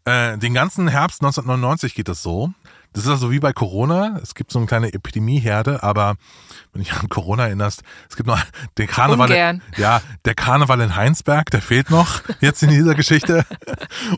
[0.06, 2.52] Äh, den ganzen Herbst 1999 geht das so.
[2.94, 4.20] Das ist also wie bei Corona.
[4.22, 6.16] Es gibt so eine kleine Epidemieherde, aber
[6.72, 8.40] wenn ich an Corona erinnerst, es gibt noch
[8.78, 9.30] den Karneval.
[9.30, 9.62] Ungern.
[9.78, 13.46] Ja, der Karneval in Heinsberg, der fehlt noch jetzt in dieser Geschichte.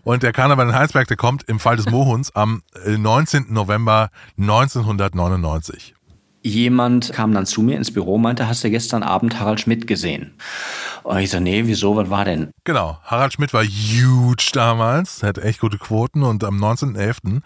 [0.03, 3.47] Und der Karneval in Heinsberg, der kommt im Fall des Mohuns am 19.
[3.49, 5.95] November 1999
[6.45, 10.35] jemand kam dann zu mir ins Büro, meinte, hast du gestern Abend Harald Schmidt gesehen?
[11.01, 12.51] Und ich so, nee, wieso, was war denn?
[12.63, 17.41] Genau, Harald Schmidt war huge damals, hat echt gute Quoten und am 19.11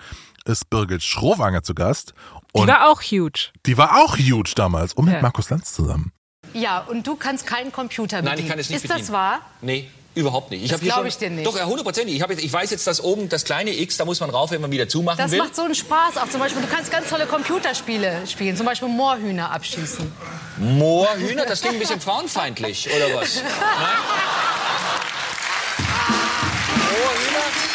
[0.49, 2.13] ist Birgit Schrowanger zu Gast.
[2.55, 3.51] die war auch huge.
[3.65, 5.21] Die war auch huge damals und mit ja.
[5.21, 6.11] Markus Lanz zusammen.
[6.53, 8.35] Ja, und du kannst keinen Computer bedienen.
[8.35, 8.99] Nein, ich kann es nicht Ist bedienen.
[8.99, 9.41] das wahr?
[9.61, 9.89] Nee.
[10.15, 10.63] Überhaupt nicht.
[10.63, 11.45] Ich das glaube ich dir nicht.
[11.45, 12.15] Doch, hundertprozentig.
[12.19, 14.71] Ich, ich weiß jetzt, dass oben das kleine X, da muss man rauf, wenn man
[14.71, 15.37] wieder zumachen das will.
[15.37, 16.17] Das macht so einen Spaß.
[16.17, 18.57] Auch zum Beispiel, du kannst ganz tolle Computerspiele spielen.
[18.57, 20.11] Zum Beispiel Moorhühner abschießen.
[20.57, 21.45] Moorhühner?
[21.45, 23.35] Das klingt ein bisschen frauenfeindlich, oder was?
[23.43, 23.45] Nein?
[26.89, 27.68] Moorhühner?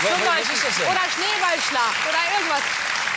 [0.00, 0.86] Zum Beispiel.
[0.86, 2.62] Oder Schneeballschlacht oder irgendwas.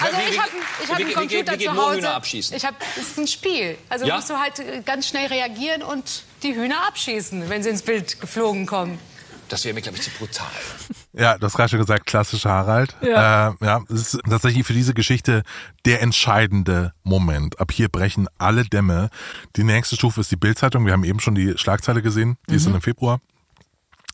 [0.01, 0.49] Also wie, ich habe
[0.81, 2.09] ich hab einen Computer wie, wie, wie zu Hause.
[2.09, 2.55] abschießen?
[2.55, 3.77] Ich hab, es ist ein Spiel.
[3.89, 4.15] Also ja?
[4.15, 8.65] musst du halt ganz schnell reagieren und die Hühner abschießen, wenn sie ins Bild geflogen
[8.65, 8.99] kommen.
[9.49, 10.47] Das wäre mir, glaube ich, zu brutal.
[11.11, 12.95] Ja, das gerade schon gesagt, klassischer Harald.
[13.01, 13.49] Ja.
[13.49, 15.41] Äh, ja, es ist tatsächlich für diese Geschichte
[15.85, 17.59] der entscheidende Moment.
[17.59, 19.09] Ab hier brechen alle Dämme.
[19.55, 20.85] Die nächste Stufe ist die Bildzeitung.
[20.85, 23.19] Wir haben eben schon die Schlagzeile gesehen, die ist dann im Februar.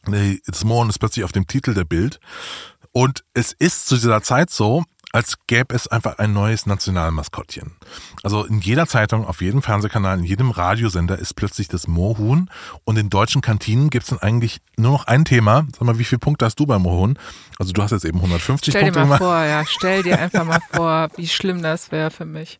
[0.07, 2.19] Nee, Das Morgen ist plötzlich auf dem Titel der Bild.
[2.91, 7.77] Und es ist zu dieser Zeit so, als gäbe es einfach ein neues Nationalmaskottchen.
[8.23, 12.49] Also in jeder Zeitung, auf jedem Fernsehkanal, in jedem Radiosender ist plötzlich das Moorhuhn.
[12.83, 15.65] Und in deutschen Kantinen gibt es dann eigentlich nur noch ein Thema.
[15.73, 17.17] Sag mal, wie viele Punkte hast du beim Moorhuhn?
[17.59, 19.19] Also du hast jetzt eben 150 Stell dir Punkte mal gemacht.
[19.19, 22.59] vor, ja, stell dir einfach mal vor, wie schlimm das wäre für mich.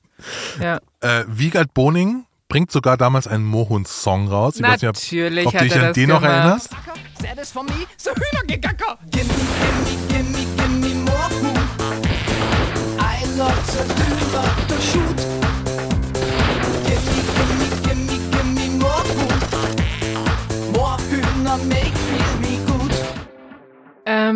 [0.61, 0.79] Ja.
[1.01, 4.55] Äh, Wiegald Boning bringt sogar damals einen Moorhuhn-Song raus.
[4.57, 6.37] Ich weiß nicht, ob, Natürlich ob du hat dich er an das den noch gemacht.
[6.37, 6.69] erinnerst.
[7.21, 8.97] That is for me, so Hühnergegacker.
[9.11, 10.44] Gimme, gimme, gimme, gimme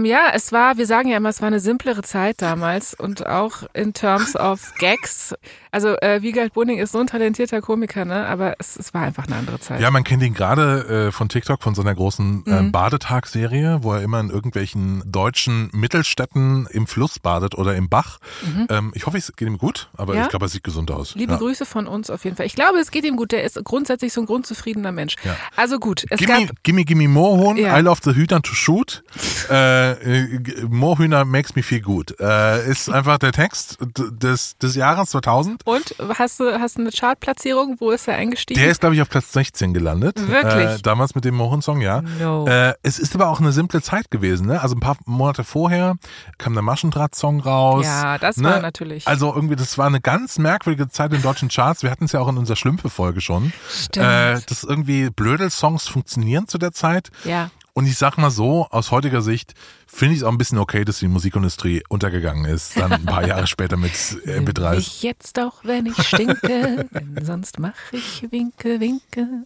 [0.10, 3.64] ja, es war, wir sagen ja immer, es war eine simplere Zeit damals und auch
[3.74, 5.34] in terms of Gags.
[5.72, 8.26] Also äh, Wiegald Boning ist so ein talentierter Komiker, ne?
[8.26, 9.80] Aber es, es war einfach eine andere Zeit.
[9.82, 12.72] Ja, man kennt ihn gerade äh, von TikTok, von seiner großen äh, Mhm.
[12.72, 18.18] Badetagserie, wo er immer in irgendwelchen deutschen Mittelstädten im Fluss badet oder im Bach.
[18.70, 20.20] Ähm, ich hoffe, es geht ihm gut, aber Mhm.
[20.20, 20.24] Ja.
[20.26, 21.14] ich glaube, er sieht gesund aus.
[21.16, 21.38] Liebe ja.
[21.38, 22.48] Grüße von uns auf jeden Fall.
[22.48, 23.32] Ich glaube, es geht ihm gut.
[23.32, 25.16] Der ist grundsätzlich so ein grundzufriedener Mensch.
[25.24, 25.36] Ja.
[25.56, 27.78] Also gut, es Gimme, gab gimme, gimme Moorhuhn, Ja.
[27.78, 29.04] I love the Hühner to shoot.
[29.52, 32.16] äh, äh, Moorhühner makes me feel good.
[32.20, 35.66] Äh, ist einfach der Text des, des Jahres 2000.
[35.66, 37.78] und hast du hast eine Chartplatzierung?
[37.80, 38.60] Wo ist er eingestiegen?
[38.60, 40.18] Der ist, glaube ich, auf Platz 16 gelandet.
[40.28, 40.70] Wirklich?
[40.70, 42.02] Äh, damals mit dem Moorhuhn-Song, ja.
[42.20, 42.48] No.
[42.48, 44.48] Äh, es ist aber auch eine simple Zeit gewesen.
[44.48, 44.62] Ne?
[44.62, 45.96] Also ein paar Monate vorher
[46.38, 47.86] kam der Maschendraht-Song raus.
[47.86, 48.50] Ja, das ne?
[48.50, 51.84] war natürlich- Also irgendwie, das war eine ganz merkwürdige Zeit in deutschen Charts.
[51.84, 53.52] Wir hatten es ja auch in unserer Schlümpfe-Folge schon.
[53.70, 54.06] Stimmt.
[54.06, 57.10] Äh, dass irgendwie Blödel-Songs funktionieren zu der Zeit.
[57.24, 57.50] ja.
[57.74, 59.54] Und ich sag mal so, aus heutiger Sicht
[59.88, 62.78] finde ich es auch ein bisschen okay, dass die Musikindustrie untergegangen ist.
[62.78, 63.92] Dann ein paar Jahre später mit
[64.26, 64.78] äh, MP3s.
[64.80, 69.46] Ich jetzt auch, wenn ich stinke, denn sonst mach ich Winke, Winke.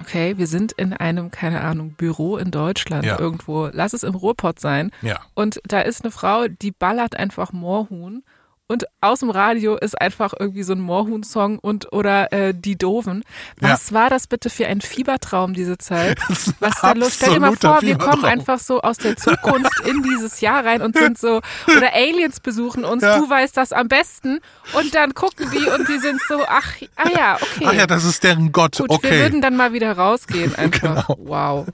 [0.00, 3.18] Okay, wir sind in einem, keine Ahnung, Büro in Deutschland Ja.
[3.20, 3.68] irgendwo.
[3.72, 4.90] Lass es im Ruhrpott sein.
[5.00, 5.20] Ja.
[5.34, 8.24] Und da ist eine Frau, die ballert einfach Moorhuhn.
[8.72, 13.22] Und aus dem Radio ist einfach irgendwie so ein Moorhuhn-Song und oder äh, die Doofen.
[13.60, 16.18] Was war das bitte für ein Fiebertraum, diese Zeit?
[16.30, 17.16] ist Was da los?
[17.16, 20.80] Stell dir mal vor, wir kommen einfach so aus der Zukunft in dieses Jahr rein
[20.80, 21.42] und sind so,
[21.76, 23.18] oder Aliens besuchen uns, Ja.
[23.18, 24.40] du weißt das am besten.
[24.72, 27.66] Und dann gucken die und die sind so, ach, ah ja, okay.
[27.66, 28.78] Ach ja, das ist deren Gott.
[28.78, 29.10] Gut, okay.
[29.10, 31.10] wir würden dann mal wieder rausgehen einfach.
[31.18, 31.66] Wow.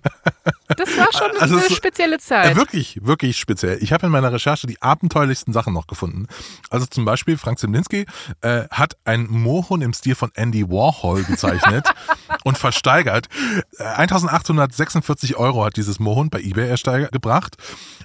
[0.76, 2.52] Das war schon Also eine spezielle Zeit.
[2.52, 3.78] Äh, wirklich, wirklich speziell.
[3.82, 6.26] Ich habe in meiner Recherche die abenteuerlichsten Sachen noch gefunden.
[6.70, 8.06] Also zum Beispiel Frank Zemlinski
[8.40, 11.86] äh, hat ein Moorhuhn im Stil von Andy Warhol gezeichnet
[12.44, 13.28] und versteigert.
[13.78, 17.56] Äh, 1846 Euro hat dieses Moorhuhn bei eBay ersteigert, gebracht.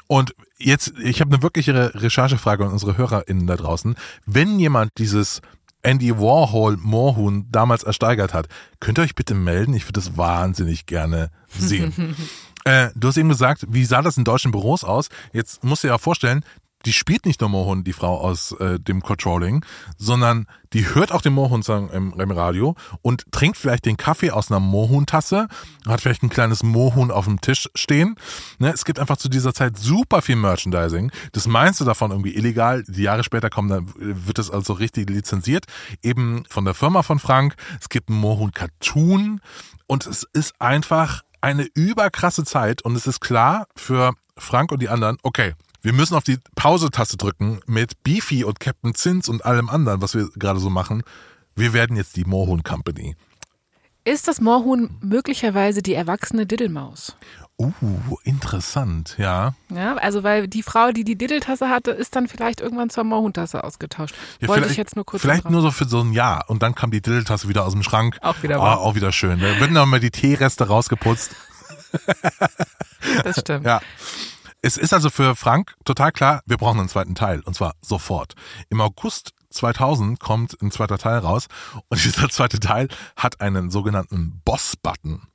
[0.07, 3.95] Und jetzt, ich habe eine wirkliche Re- Recherchefrage an unsere HörerInnen da draußen.
[4.25, 5.41] Wenn jemand dieses
[5.81, 8.47] Andy Warhol Moorhuhn damals ersteigert hat,
[8.79, 9.73] könnt ihr euch bitte melden?
[9.73, 12.15] Ich würde das wahnsinnig gerne sehen.
[12.65, 15.09] Äh, du hast eben gesagt, wie sah das in deutschen Büros aus?
[15.33, 16.45] Jetzt musst du dir ja vorstellen,
[16.85, 19.65] die spielt nicht nur Mohun, die Frau aus äh, dem Controlling,
[19.97, 24.49] sondern die hört auch den Mohun-Song im, im Radio und trinkt vielleicht den Kaffee aus
[24.49, 25.47] einer Mohun-Tasse,
[25.87, 28.15] hat vielleicht ein kleines Mohun auf dem Tisch stehen.
[28.59, 31.11] Ne, es gibt einfach zu dieser Zeit super viel Merchandising.
[31.31, 32.83] Das meiste davon irgendwie illegal.
[32.87, 35.65] Die Jahre später kommen, dann wird es also richtig lizenziert.
[36.01, 37.55] Eben von der Firma von Frank.
[37.79, 39.41] Es gibt einen Mohun Cartoon
[39.87, 44.89] und es ist einfach eine überkrasse Zeit und es ist klar für Frank und die
[44.89, 49.69] anderen, okay, wir müssen auf die Pause-Taste drücken mit Beefy und Captain Zins und allem
[49.69, 51.03] anderen, was wir gerade so machen.
[51.55, 53.15] Wir werden jetzt die Moorhuhn Company.
[54.05, 57.15] Ist das Moorhuhn möglicherweise die erwachsene Diddelmaus?
[57.57, 59.53] Uh, interessant, ja.
[59.69, 63.63] Ja, also weil die Frau, die die Diddeltasse hatte, ist dann vielleicht irgendwann zur Moorhuhntasse
[63.63, 64.15] ausgetauscht.
[64.39, 66.75] ja Wollte ich jetzt nur kurz vielleicht nur so für so ein Jahr und dann
[66.75, 68.17] kam die Diddeltasse wieder aus dem Schrank.
[68.21, 68.63] Auch wieder oh.
[68.63, 69.39] Auch wieder schön.
[69.39, 71.35] Da werden dann mal die Teereste rausgeputzt.
[73.23, 73.65] Das stimmt.
[73.73, 73.81] Ja.
[74.65, 78.35] Es ist also für Frank total klar, wir brauchen einen zweiten Teil und zwar sofort.
[78.69, 81.47] Im August 2000 kommt ein zweiter Teil raus
[81.89, 85.27] und dieser zweite Teil hat einen sogenannten Boss-Button.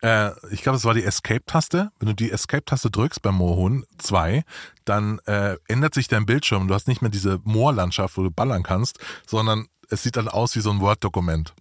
[0.00, 1.92] Äh, ich glaube, es war die Escape-Taste.
[1.98, 4.42] Wenn du die Escape-Taste drückst beim Moorhuhn 2,
[4.86, 6.66] dann äh, ändert sich dein Bildschirm.
[6.66, 10.56] Du hast nicht mehr diese Moorlandschaft, wo du ballern kannst, sondern es sieht dann aus
[10.56, 11.52] wie so ein Word-Dokument.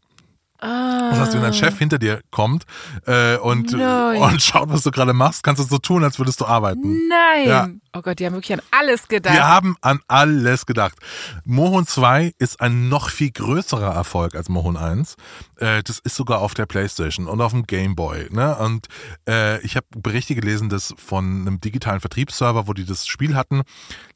[0.62, 2.66] Das heißt, wenn dein Chef hinter dir kommt
[3.08, 4.22] äh, und, Nein.
[4.22, 7.08] und schaut, was du gerade machst, kannst du so tun, als würdest du arbeiten.
[7.08, 7.48] Nein.
[7.48, 9.36] Ja, Oh Gott, die haben wirklich an alles gedacht.
[9.36, 10.98] Die haben an alles gedacht.
[11.44, 15.16] Mohun 2 ist ein noch viel größerer Erfolg als Mohun 1.
[15.58, 18.28] Äh, das ist sogar auf der Playstation und auf dem Game Boy.
[18.32, 18.56] Ne?
[18.56, 18.88] Und
[19.28, 23.64] äh, ich habe Berichte gelesen, dass von einem digitalen Vertriebsserver, wo die das Spiel hatten,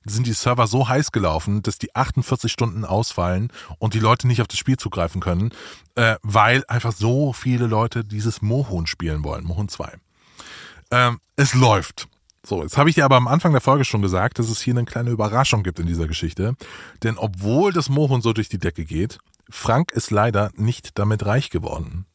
[0.06, 4.40] sind die Server so heiß gelaufen, dass die 48 Stunden ausfallen und die Leute nicht
[4.42, 5.52] auf das Spiel zugreifen können,
[5.96, 9.44] äh, weil einfach so viele Leute dieses Mohun spielen wollen.
[9.44, 9.98] Mohun 2.
[10.92, 12.08] Ähm, es läuft.
[12.46, 14.74] So, jetzt habe ich dir aber am Anfang der Folge schon gesagt, dass es hier
[14.74, 16.56] eine kleine Überraschung gibt in dieser Geschichte.
[17.04, 19.18] Denn obwohl das Mohun so durch die Decke geht,
[19.50, 22.06] Frank ist leider nicht damit reich geworden.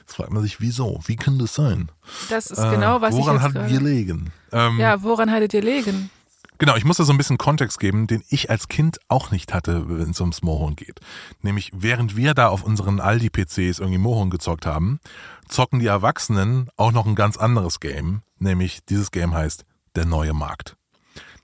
[0.00, 1.00] Jetzt fragt man sich, wieso?
[1.06, 1.90] Wie kann das sein?
[2.30, 4.32] Das ist genau, was äh, woran ich jetzt hat wir legen?
[4.52, 6.10] Ähm, Ja, woran hattet ihr legen?
[6.58, 9.54] Genau, ich muss da so ein bisschen Kontext geben, den ich als Kind auch nicht
[9.54, 10.98] hatte, wenn es ums Mohun geht.
[11.42, 14.98] Nämlich, während wir da auf unseren Aldi-PCs irgendwie Mohun gezockt haben,
[15.46, 18.22] zocken die Erwachsenen auch noch ein ganz anderes Game.
[18.38, 19.64] Nämlich, dieses Game heißt
[19.96, 20.76] Der neue Markt.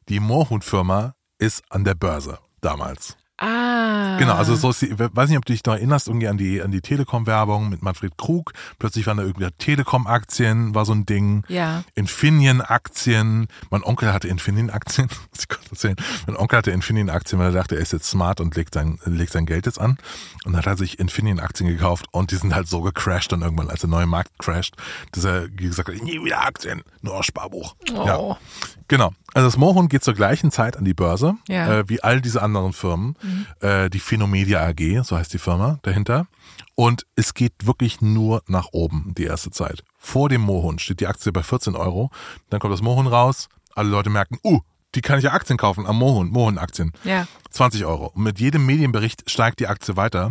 [0.09, 3.16] Die Mohun-Firma ist an der Börse damals.
[3.36, 4.16] Ah.
[4.18, 6.62] Genau, also so ist die, weiß nicht, ob du dich noch erinnerst, irgendwie an die,
[6.62, 8.52] an die Telekom-Werbung mit Manfred Krug.
[8.78, 11.42] Plötzlich waren da irgendwie Telekom-Aktien, war so ein Ding.
[11.48, 11.82] Ja.
[11.96, 13.48] Infineon-Aktien.
[13.70, 15.08] Mein Onkel hatte Infineon-Aktien.
[15.36, 15.96] Ich kurz erzählen.
[16.26, 19.32] Mein Onkel hatte Infineon-Aktien, weil er dachte, er ist jetzt smart und legt sein, legt
[19.32, 19.98] sein Geld jetzt an.
[20.44, 23.68] Und dann hat er sich Infineon-Aktien gekauft und die sind halt so gecrashed dann irgendwann,
[23.68, 24.76] als der neue Markt crasht,
[25.12, 27.74] dass er gesagt hat, nie wieder Aktien, nur Sparbuch.
[27.92, 28.06] Oh.
[28.06, 28.38] Ja.
[28.88, 29.12] Genau.
[29.34, 31.80] Also das Mohun geht zur gleichen Zeit an die Börse, Ja.
[31.80, 33.16] äh, wie all diese anderen Firmen.
[33.60, 36.26] Äh, die Phenomedia AG, so heißt die Firma dahinter.
[36.76, 39.82] Und es geht wirklich nur nach oben die erste Zeit.
[39.98, 42.10] Vor dem Mohun steht die Aktie bei 14 Euro.
[42.50, 43.48] Dann kommt das Mohun raus.
[43.74, 44.60] Alle Leute merken, uh,
[44.94, 46.92] die kann ich ja Aktien kaufen am Mohun, Mohun-Aktien.
[47.02, 47.26] Ja.
[47.50, 48.12] 20 Euro.
[48.14, 50.30] Und mit jedem Medienbericht steigt die Aktie weiter.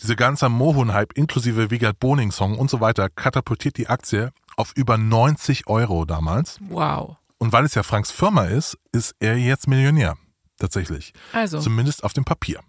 [0.00, 5.68] Diese ganze Mohun-Hype inklusive Wiegald Boning-Song und so weiter katapultiert die Aktie auf über 90
[5.68, 6.58] Euro damals.
[6.68, 7.16] Wow.
[7.40, 10.16] Und weil es ja Franks Firma ist, ist er jetzt Millionär.
[10.58, 11.12] Tatsächlich.
[11.32, 12.60] Also, Zumindest auf dem Papier.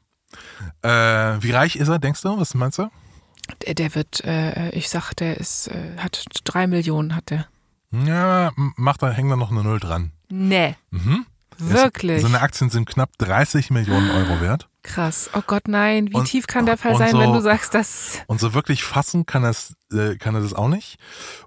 [0.81, 2.39] Äh, wie reich ist er, denkst du?
[2.39, 2.89] Was meinst du?
[3.65, 7.47] der, der wird, äh, ich sag, der ist, äh, hat drei Millionen, hat der.
[7.91, 10.11] Ja, macht da, hängt da noch eine Null dran.
[10.29, 10.75] Nee.
[10.91, 11.25] Mhm.
[11.57, 12.21] Wirklich.
[12.21, 14.67] Seine Aktien sind knapp 30 Millionen Euro wert.
[14.83, 15.29] Krass.
[15.33, 16.09] Oh Gott, nein.
[16.09, 18.19] Wie Und- tief kann der Fall und sein, so- wenn du sagst, dass.
[18.27, 20.97] Und so wirklich fassen kann, das, äh, kann er das auch nicht.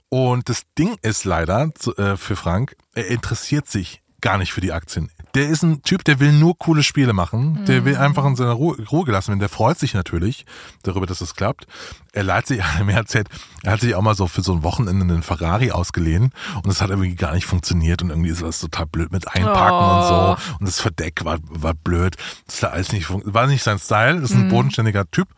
[0.08, 4.72] Und das Ding ist leider äh, für Frank, er interessiert sich gar nicht für die
[4.72, 5.10] Aktien.
[5.34, 7.64] Der ist ein Typ, der will nur coole Spiele machen.
[7.64, 9.40] Der will einfach in seiner Ruhe, Ruhe gelassen werden.
[9.40, 10.46] Der freut sich natürlich
[10.84, 11.66] darüber, dass es klappt.
[12.12, 15.02] Er leiht sich, er hat er hat sich auch mal so für so ein Wochenende
[15.12, 16.30] einen Ferrari ausgeliehen
[16.62, 19.74] und es hat irgendwie gar nicht funktioniert und irgendwie ist das total blöd mit Einpacken
[19.74, 19.96] Oh.
[19.96, 20.06] und
[20.38, 20.56] so.
[20.60, 22.16] Und das Verdeck war, war blöd.
[22.46, 24.20] Das hat alles nicht, war nicht sein Style.
[24.20, 25.28] Das ist ein bodenständiger Typ.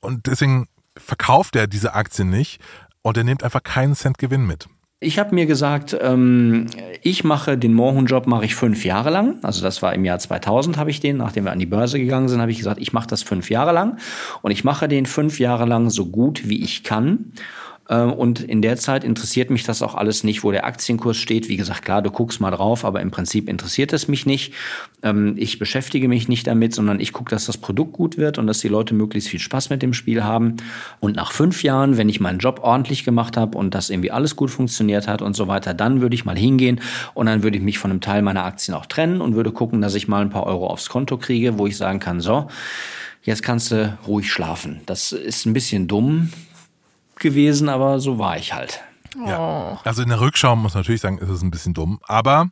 [0.00, 2.60] Und deswegen verkauft er diese Aktien nicht
[3.02, 4.68] und er nimmt einfach keinen Cent Gewinn mit.
[5.02, 6.66] Ich habe mir gesagt, ähm,
[7.00, 9.38] ich mache den Mohun-Job mache ich fünf Jahre lang.
[9.42, 12.28] Also das war im Jahr 2000 habe ich den, nachdem wir an die Börse gegangen
[12.28, 13.98] sind, habe ich gesagt, ich mache das fünf Jahre lang
[14.42, 17.32] und ich mache den fünf Jahre lang so gut wie ich kann.
[17.90, 21.48] Ähm, Und in der Zeit interessiert mich das auch alles nicht, wo der Aktienkurs steht.
[21.48, 24.54] Wie gesagt, klar, du guckst mal drauf, aber im Prinzip interessiert es mich nicht.
[25.02, 28.46] Ähm, Ich beschäftige mich nicht damit, sondern ich gucke, dass das Produkt gut wird und
[28.46, 30.56] dass die Leute möglichst viel Spaß mit dem Spiel haben.
[31.00, 34.36] Und nach fünf Jahren, wenn ich meinen Job ordentlich gemacht habe und das irgendwie alles
[34.36, 36.80] gut funktioniert hat und so weiter, dann würde ich mal hingehen
[37.14, 39.80] und dann würde ich mich von einem Teil meiner Aktien auch trennen und würde gucken,
[39.80, 42.46] dass ich mal ein paar Euro aufs Konto kriege, wo ich sagen kann, so,
[43.24, 44.80] jetzt kannst du ruhig schlafen.
[44.86, 46.30] Das ist ein bisschen dumm
[47.20, 48.82] gewesen, aber so war ich halt.
[49.26, 49.80] Ja.
[49.84, 52.00] Also in der Rückschau muss man natürlich sagen, ist es ein bisschen dumm.
[52.06, 52.48] Aber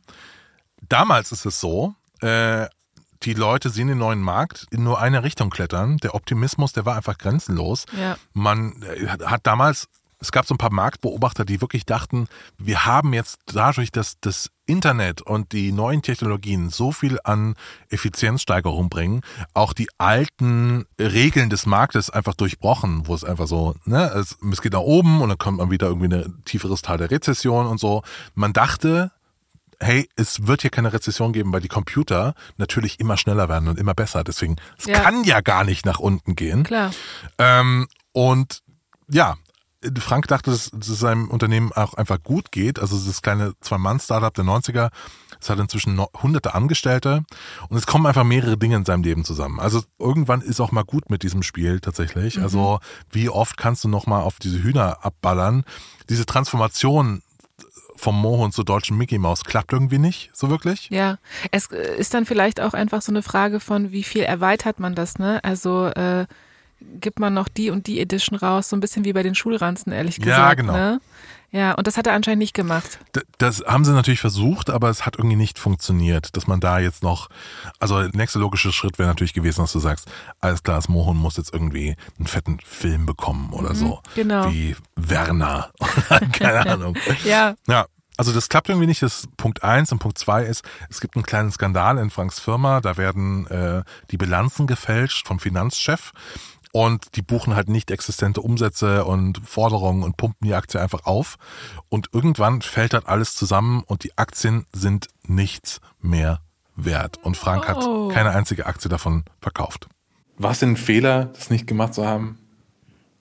[0.87, 2.67] damals ist es so, äh,
[3.23, 5.97] die Leute sehen den neuen Markt in nur eine Richtung klettern.
[5.97, 7.85] Der Optimismus, der war einfach grenzenlos.
[7.97, 8.17] Ja.
[8.33, 9.87] Man äh, hat damals,
[10.19, 12.27] es gab so ein paar Marktbeobachter, die wirklich dachten,
[12.57, 17.55] wir haben jetzt dadurch, dass das Internet und die neuen Technologien so viel an
[17.89, 19.21] Effizienzsteigerung bringen,
[19.53, 24.61] auch die alten Regeln des Marktes einfach durchbrochen, wo es einfach so, ne, es, es
[24.61, 27.79] geht nach oben und dann kommt man wieder irgendwie ein tieferes Teil der Rezession und
[27.79, 28.03] so.
[28.35, 29.11] Man dachte,
[29.79, 33.79] hey, es wird hier keine Rezession geben, weil die Computer natürlich immer schneller werden und
[33.79, 34.23] immer besser.
[34.23, 34.99] Deswegen, es Ja.
[34.99, 36.63] kann ja gar nicht nach unten gehen.
[36.63, 36.91] Klar.
[37.37, 38.61] Ähm, und
[39.09, 39.37] ja,
[39.99, 42.79] Frank dachte, dass es seinem Unternehmen auch einfach gut geht.
[42.79, 44.89] Also das kleine Zwei-Mann-Startup der 90er,
[45.39, 47.23] es hat inzwischen hunderte Angestellte
[47.69, 49.59] und es kommen einfach mehrere Dinge in seinem Leben zusammen.
[49.59, 52.39] Also irgendwann ist auch mal gut mit diesem Spiel tatsächlich.
[52.39, 55.63] Also wie oft kannst du noch mal auf diese Hühner abballern?
[56.09, 57.21] Diese Transformation
[57.99, 60.89] vom Mohun zur deutschen Mickey Maus klappt irgendwie nicht, so wirklich.
[60.89, 61.17] Ja,
[61.51, 64.95] es äh, ist dann vielleicht auch einfach so eine Frage von, wie viel erweitert man
[64.95, 65.43] das, ne?
[65.43, 66.25] Also äh,
[66.99, 69.91] gibt man noch die und die Edition raus, so ein bisschen wie bei den Schulranzen,
[69.91, 70.37] ehrlich gesagt.
[70.37, 70.73] Ja, genau.
[70.73, 71.01] Ne?
[71.51, 72.99] Ja, und das hat er anscheinend nicht gemacht.
[73.15, 76.77] D- Das haben sie natürlich versucht, aber es hat irgendwie nicht funktioniert, dass man da
[76.77, 77.29] jetzt noch,
[77.79, 80.07] also der nächste logische Schritt wäre natürlich gewesen, dass du sagst,
[80.41, 83.99] alles klar, das Mohun muss jetzt irgendwie einen fetten Film bekommen oder so.
[84.13, 84.51] genau.
[84.51, 85.71] Wie Werner.
[86.33, 86.95] Keine Ahnung.
[87.25, 89.01] Ja, Ja, also das klappt irgendwie nicht.
[89.01, 92.39] Das ist Punkt eins und Punkt zwei ist, es gibt einen kleinen Skandal in Franks
[92.39, 92.79] Firma.
[92.81, 96.11] Da werden äh, die Bilanzen gefälscht vom Finanzchef
[96.71, 101.37] und die buchen halt nicht existente Umsätze und Forderungen und pumpen die Aktie einfach auf.
[101.89, 106.41] Und irgendwann fällt dann alles zusammen und die Aktien sind nichts mehr
[106.75, 107.17] wert.
[107.23, 108.07] Und Frank Oh.
[108.09, 109.87] hat keine einzige Aktie davon verkauft.
[110.37, 112.37] War es denn ein Fehler, das nicht gemacht zu haben?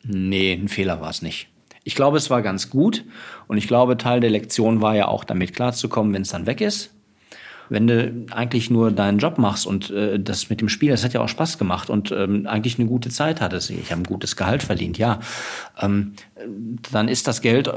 [0.05, 1.49] Nee, ein Fehler war es nicht.
[1.84, 3.05] Ich glaube, es war ganz gut
[3.46, 6.61] und ich glaube, Teil der Lektion war ja auch damit klarzukommen, wenn es dann weg
[6.61, 6.94] ist.
[7.68, 11.12] Wenn du eigentlich nur deinen Job machst und äh, das mit dem Spiel, das hat
[11.12, 13.70] ja auch Spaß gemacht und ähm, eigentlich eine gute Zeit hattest.
[13.70, 15.20] Ich habe ein gutes Gehalt verdient, ja.
[15.80, 16.12] Ähm,
[16.92, 17.72] dann ist das Geld äh,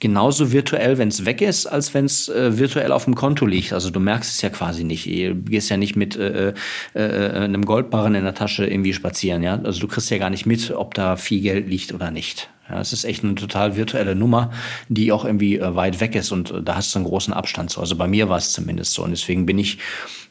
[0.00, 3.72] genauso virtuell, wenn es weg ist, als wenn es äh, virtuell auf dem Konto liegt.
[3.72, 5.06] Also du merkst es ja quasi nicht.
[5.06, 6.54] Du gehst ja nicht mit äh, äh,
[6.94, 9.42] äh, einem Goldbarren in der Tasche irgendwie spazieren.
[9.42, 9.60] Ja?
[9.62, 12.48] Also du kriegst ja gar nicht mit, ob da viel Geld liegt oder nicht.
[12.68, 14.50] Ja, es ist echt eine total virtuelle Nummer,
[14.88, 17.70] die auch irgendwie äh, weit weg ist und äh, da hast du einen großen Abstand
[17.70, 17.80] zu.
[17.80, 19.78] Also bei mir war es zumindest so und deswegen bin ich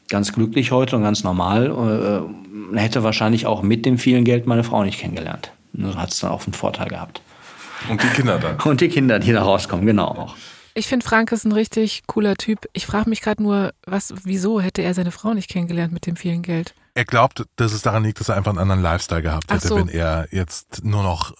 [0.08, 2.26] ganz glücklich heute und ganz normal.
[2.72, 5.52] Äh, hätte wahrscheinlich auch mit dem vielen Geld meine Frau nicht kennengelernt.
[5.72, 7.20] Nur hat es dann auch einen Vorteil gehabt.
[7.88, 8.60] Und die Kinder dann?
[8.60, 10.36] Und die Kinder, die da rauskommen, genau auch.
[10.74, 12.66] ich finde Frank ist ein richtig cooler Typ.
[12.72, 16.16] Ich frage mich gerade nur, was, wieso hätte er seine Frau nicht kennengelernt mit dem
[16.16, 16.74] vielen Geld?
[16.94, 19.76] Er glaubt, dass es daran liegt, dass er einfach einen anderen Lifestyle gehabt hätte, so.
[19.76, 21.34] wenn er jetzt nur noch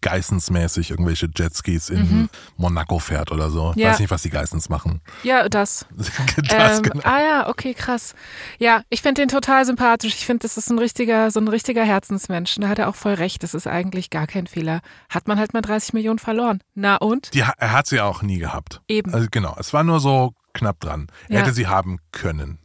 [0.00, 3.70] geissensmäßig irgendwelche Jetskis in Monaco fährt oder so.
[3.70, 3.82] Ich Mhm.
[3.82, 3.90] Ja.
[3.90, 5.00] weiß nicht, was die Geissens machen.
[5.22, 5.86] Ja, das.
[6.48, 7.00] das, ähm, genau.
[7.04, 8.14] Ah ja, okay, krass.
[8.58, 10.14] Ja, ich finde den total sympathisch.
[10.14, 12.56] Ich finde, das ist ein richtiger, so ein richtiger Herzensmensch.
[12.56, 13.42] Und Da hat er auch voll recht.
[13.42, 14.80] Das ist eigentlich gar kein Fehler.
[15.08, 16.60] Hat man halt mal 30 Millionen verloren.
[16.74, 17.32] Na und?
[17.34, 18.80] Die, er hat sie auch nie gehabt.
[18.88, 19.12] Eben.
[19.14, 21.08] Also genau, es war nur so knapp dran.
[21.28, 21.40] Er Ja.
[21.42, 22.58] hätte sie haben können.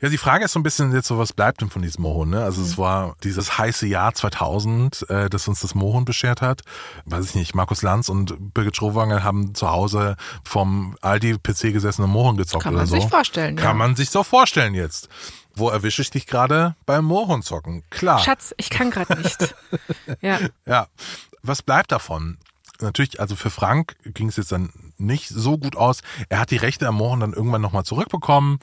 [0.00, 2.30] Ja, die Frage ist so ein bisschen jetzt so, was bleibt denn von diesem Mohun?
[2.30, 2.42] Ne?
[2.42, 2.82] Also es Mhm.
[2.82, 6.62] war dieses heiße Jahr 2000, äh, das uns das Mohun beschert hat.
[7.04, 12.10] Weiß ich nicht, Markus Lanz und Birgit Schrowanger haben zu Hause vom Aldi-PC gesessen und
[12.10, 12.96] Mohun gezockt Kann oder man so.
[12.96, 13.74] sich vorstellen, Kann ja.
[13.74, 15.08] man sich so vorstellen jetzt.
[15.54, 17.82] Wo erwische ich dich gerade beim Mohun zocken?
[17.90, 18.20] Klar.
[18.20, 19.54] Schatz, ich kann gerade nicht.
[20.22, 20.38] ja.
[20.64, 20.86] Ja,
[21.42, 22.38] was bleibt davon?
[22.80, 24.70] Natürlich, also für Frank ging es jetzt dann
[25.00, 26.00] nicht so gut aus.
[26.28, 28.58] Er hat die Rechte am Mohn dann irgendwann nochmal zurückbekommen,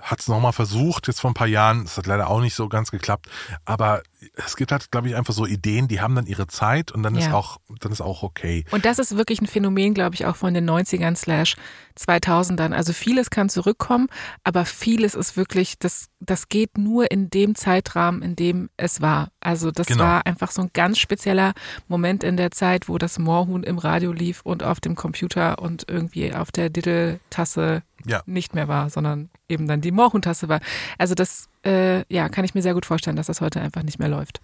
[0.00, 1.82] hat es nochmal versucht, jetzt vor ein paar Jahren.
[1.84, 3.28] Es hat leider auch nicht so ganz geklappt.
[3.64, 4.02] Aber
[4.34, 7.16] es gibt halt, glaube ich, einfach so Ideen, die haben dann ihre Zeit und dann
[7.16, 7.34] ist Ja.
[7.34, 8.64] auch, dann ist auch okay.
[8.70, 11.56] Und das ist wirklich ein Phänomen, glaube ich, auch von den 90ern slash
[11.98, 12.72] 2000ern.
[12.72, 14.08] Also vieles kann zurückkommen,
[14.44, 19.30] aber vieles ist wirklich, das, das geht nur in dem Zeitrahmen, in dem es war.
[19.40, 20.04] Also das Genau.
[20.04, 21.52] war einfach so ein ganz spezieller
[21.88, 25.84] Moment in der Zeit, wo das Moorhuhn im Radio lief und auf dem Computer und
[25.88, 28.22] irgendwie auf der Diddle-Tasse Ja.
[28.26, 30.60] nicht mehr war, sondern eben dann die Moorhuhn-Tasse war.
[30.98, 33.98] Also das, äh, ja, kann ich mir sehr gut vorstellen, dass das heute einfach nicht
[33.98, 34.40] mehr läuft.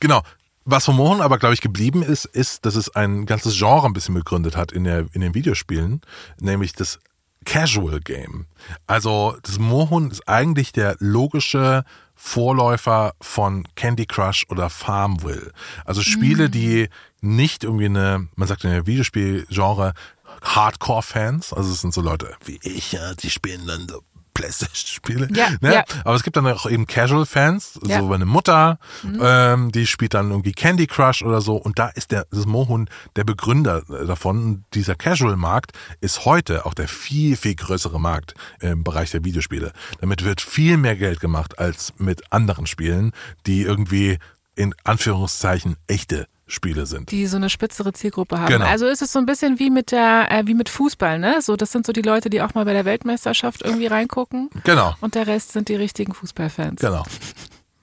[0.00, 0.22] Genau.
[0.64, 3.94] Was vom Mohun aber, glaube ich, geblieben ist, ist, dass es ein ganzes Genre ein
[3.94, 6.02] bisschen begründet hat in, der, in den Videospielen,
[6.40, 6.98] nämlich das
[7.46, 8.44] Casual Game.
[8.86, 11.84] Also das Mohun ist eigentlich der logische
[12.14, 15.52] Vorläufer von Candy Crush oder Farmville.
[15.84, 16.88] Also Spiele, die
[17.20, 19.94] nicht irgendwie eine, man sagt in der Videospielgenre,
[20.42, 24.02] Hardcore-Fans, also es sind so Leute wie ich, ja, die spielen dann so
[24.38, 25.28] Playstation-Spiele.
[25.32, 25.74] Ja, ne?
[25.74, 25.84] ja.
[26.04, 27.98] Aber es gibt dann auch eben Casual-Fans, Ja.
[27.98, 28.78] so meine Mutter,
[29.20, 31.56] ähm, die spielt dann irgendwie Candy Crush oder so.
[31.56, 34.38] Und da ist der das Mohun der Begründer äh, davon.
[34.44, 39.72] Und dieser Casual-Markt ist heute auch der viel, viel größere Markt im Bereich der Videospiele.
[40.00, 43.10] Damit wird viel mehr Geld gemacht als mit anderen Spielen,
[43.46, 44.18] die irgendwie
[44.54, 47.10] in Anführungszeichen echte Spiele sind.
[47.10, 48.48] die so eine spitzere Zielgruppe haben.
[48.48, 48.66] Genau.
[48.66, 51.40] Also ist es so ein bisschen wie mit der, äh, wie mit Fußball, ne?
[51.42, 54.50] So, das sind so die Leute, die auch mal bei der Weltmeisterschaft irgendwie reingucken.
[54.64, 54.94] Genau.
[55.00, 56.80] Und der Rest sind die richtigen Fußballfans.
[56.80, 57.04] Genau.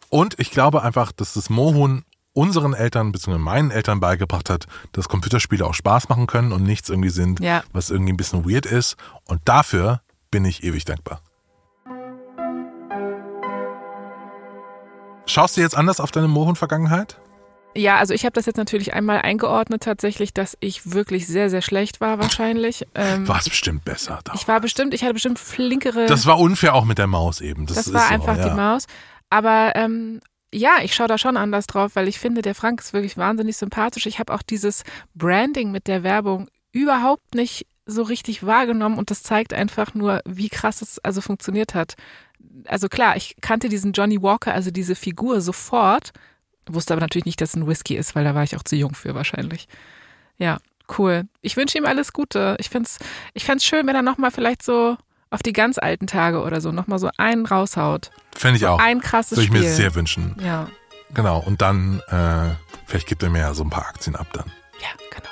[0.09, 2.03] Und ich glaube einfach, dass das Mohun
[2.33, 3.37] unseren Eltern bzw.
[3.37, 7.63] meinen Eltern beigebracht hat, dass Computerspiele auch Spaß machen können und nichts irgendwie sind, Ja.
[7.71, 8.95] was irgendwie ein bisschen weird ist.
[9.25, 10.01] Und dafür
[10.31, 11.21] bin ich ewig dankbar.
[15.27, 17.17] Schaust du jetzt anders auf deine Mohun-Vergangenheit?
[17.77, 21.61] Ja, also ich habe das jetzt natürlich einmal eingeordnet tatsächlich, dass ich wirklich sehr, sehr
[21.61, 22.87] schlecht war wahrscheinlich.
[22.95, 24.19] Ähm, War es bestimmt besser.
[24.23, 24.33] Da.
[24.33, 26.05] ich war bestimmt, ich hatte bestimmt flinkere.
[26.05, 27.65] Das war unfair auch mit der Maus eben.
[27.65, 28.49] Das, das ist war so, einfach ja.
[28.49, 28.85] die Maus.
[29.29, 30.21] Aber ähm,
[30.53, 33.57] ja, ich schaue da schon anders drauf, weil ich finde, der Frank ist wirklich wahnsinnig
[33.57, 34.05] sympathisch.
[34.05, 39.21] Ich habe auch dieses Branding mit der Werbung überhaupt nicht so richtig wahrgenommen und das
[39.21, 41.95] zeigt einfach nur, wie krass es also funktioniert hat.
[42.67, 46.11] Also klar, ich kannte diesen Johnny Walker, also diese Figur sofort,
[46.67, 48.75] Wusste aber natürlich nicht, dass es ein Whisky ist, weil da war ich auch zu
[48.75, 49.67] jung für wahrscheinlich.
[50.37, 50.57] Ja,
[50.97, 51.23] cool.
[51.41, 52.55] Ich wünsche ihm alles Gute.
[52.59, 52.99] Ich find's,
[53.33, 54.97] ich find's schön, wenn er nochmal vielleicht so
[55.29, 58.11] auf die ganz alten Tage oder so nochmal so einen raushaut.
[58.35, 58.79] Fände ich so auch.
[58.79, 59.61] Ein krasses Würde ich Spiel.
[59.61, 60.35] mir sehr wünschen.
[60.43, 60.69] Ja.
[61.13, 61.39] Genau.
[61.39, 62.55] Und dann, äh,
[62.85, 64.51] vielleicht gibt er mir ja so ein paar Aktien ab dann.
[64.81, 65.29] Ja, genau.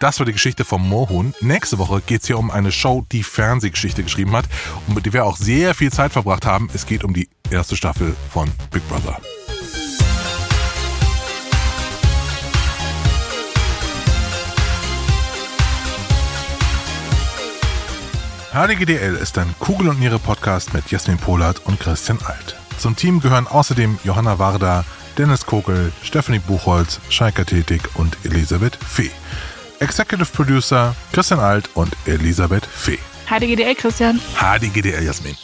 [0.00, 1.34] Das war die Geschichte vom Moorhuhn.
[1.40, 4.44] Nächste Woche geht es hier um eine Show, die Fernsehgeschichte geschrieben hat
[4.86, 6.70] und mit der wir auch sehr viel Zeit verbracht haben.
[6.72, 9.18] Es geht um die erste Staffel von Big Brother.
[18.52, 22.56] HDGDL ist ein Kugel und Niere Podcast mit Jasmin Polat und Christian Alt.
[22.78, 24.84] Zum Team gehören außerdem Johanna Warda,
[25.16, 29.10] Dennis Kogel, Stephanie Buchholz, Scheika Tätig und Elisabeth Fee.
[29.80, 32.98] Executive Producer Christian Alt und Elisabeth Fee.
[33.28, 34.20] HDGDL, Christian.
[34.36, 35.36] HDGDL Jasmin.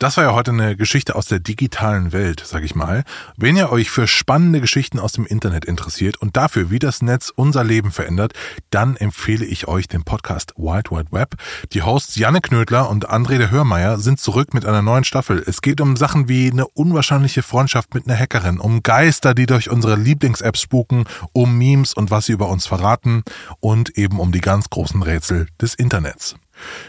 [0.00, 3.02] Das war ja heute eine Geschichte aus der digitalen Welt, sag ich mal.
[3.36, 7.32] Wenn ihr euch für spannende Geschichten aus dem Internet interessiert und dafür, wie das Netz
[7.34, 8.32] unser Leben verändert,
[8.70, 11.34] dann empfehle ich euch den Podcast Wild Wide Web.
[11.72, 15.42] Die Hosts Janne Knödler und André der Hörmeier sind zurück mit einer neuen Staffel.
[15.44, 19.68] Es geht um Sachen wie eine unwahrscheinliche Freundschaft mit einer Hackerin, um Geister, die durch
[19.68, 23.24] unsere Lieblings-Apps spuken, um Memes und was sie über uns verraten
[23.58, 26.36] und eben um die ganz großen Rätsel des Internets.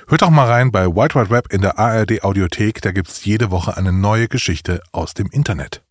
[0.08, 3.52] Hört doch mal rein bei White Wide Web in der ARD Audiothek, da gibt's jede
[3.52, 5.82] Woche eine neue Geschichte aus dem Internet.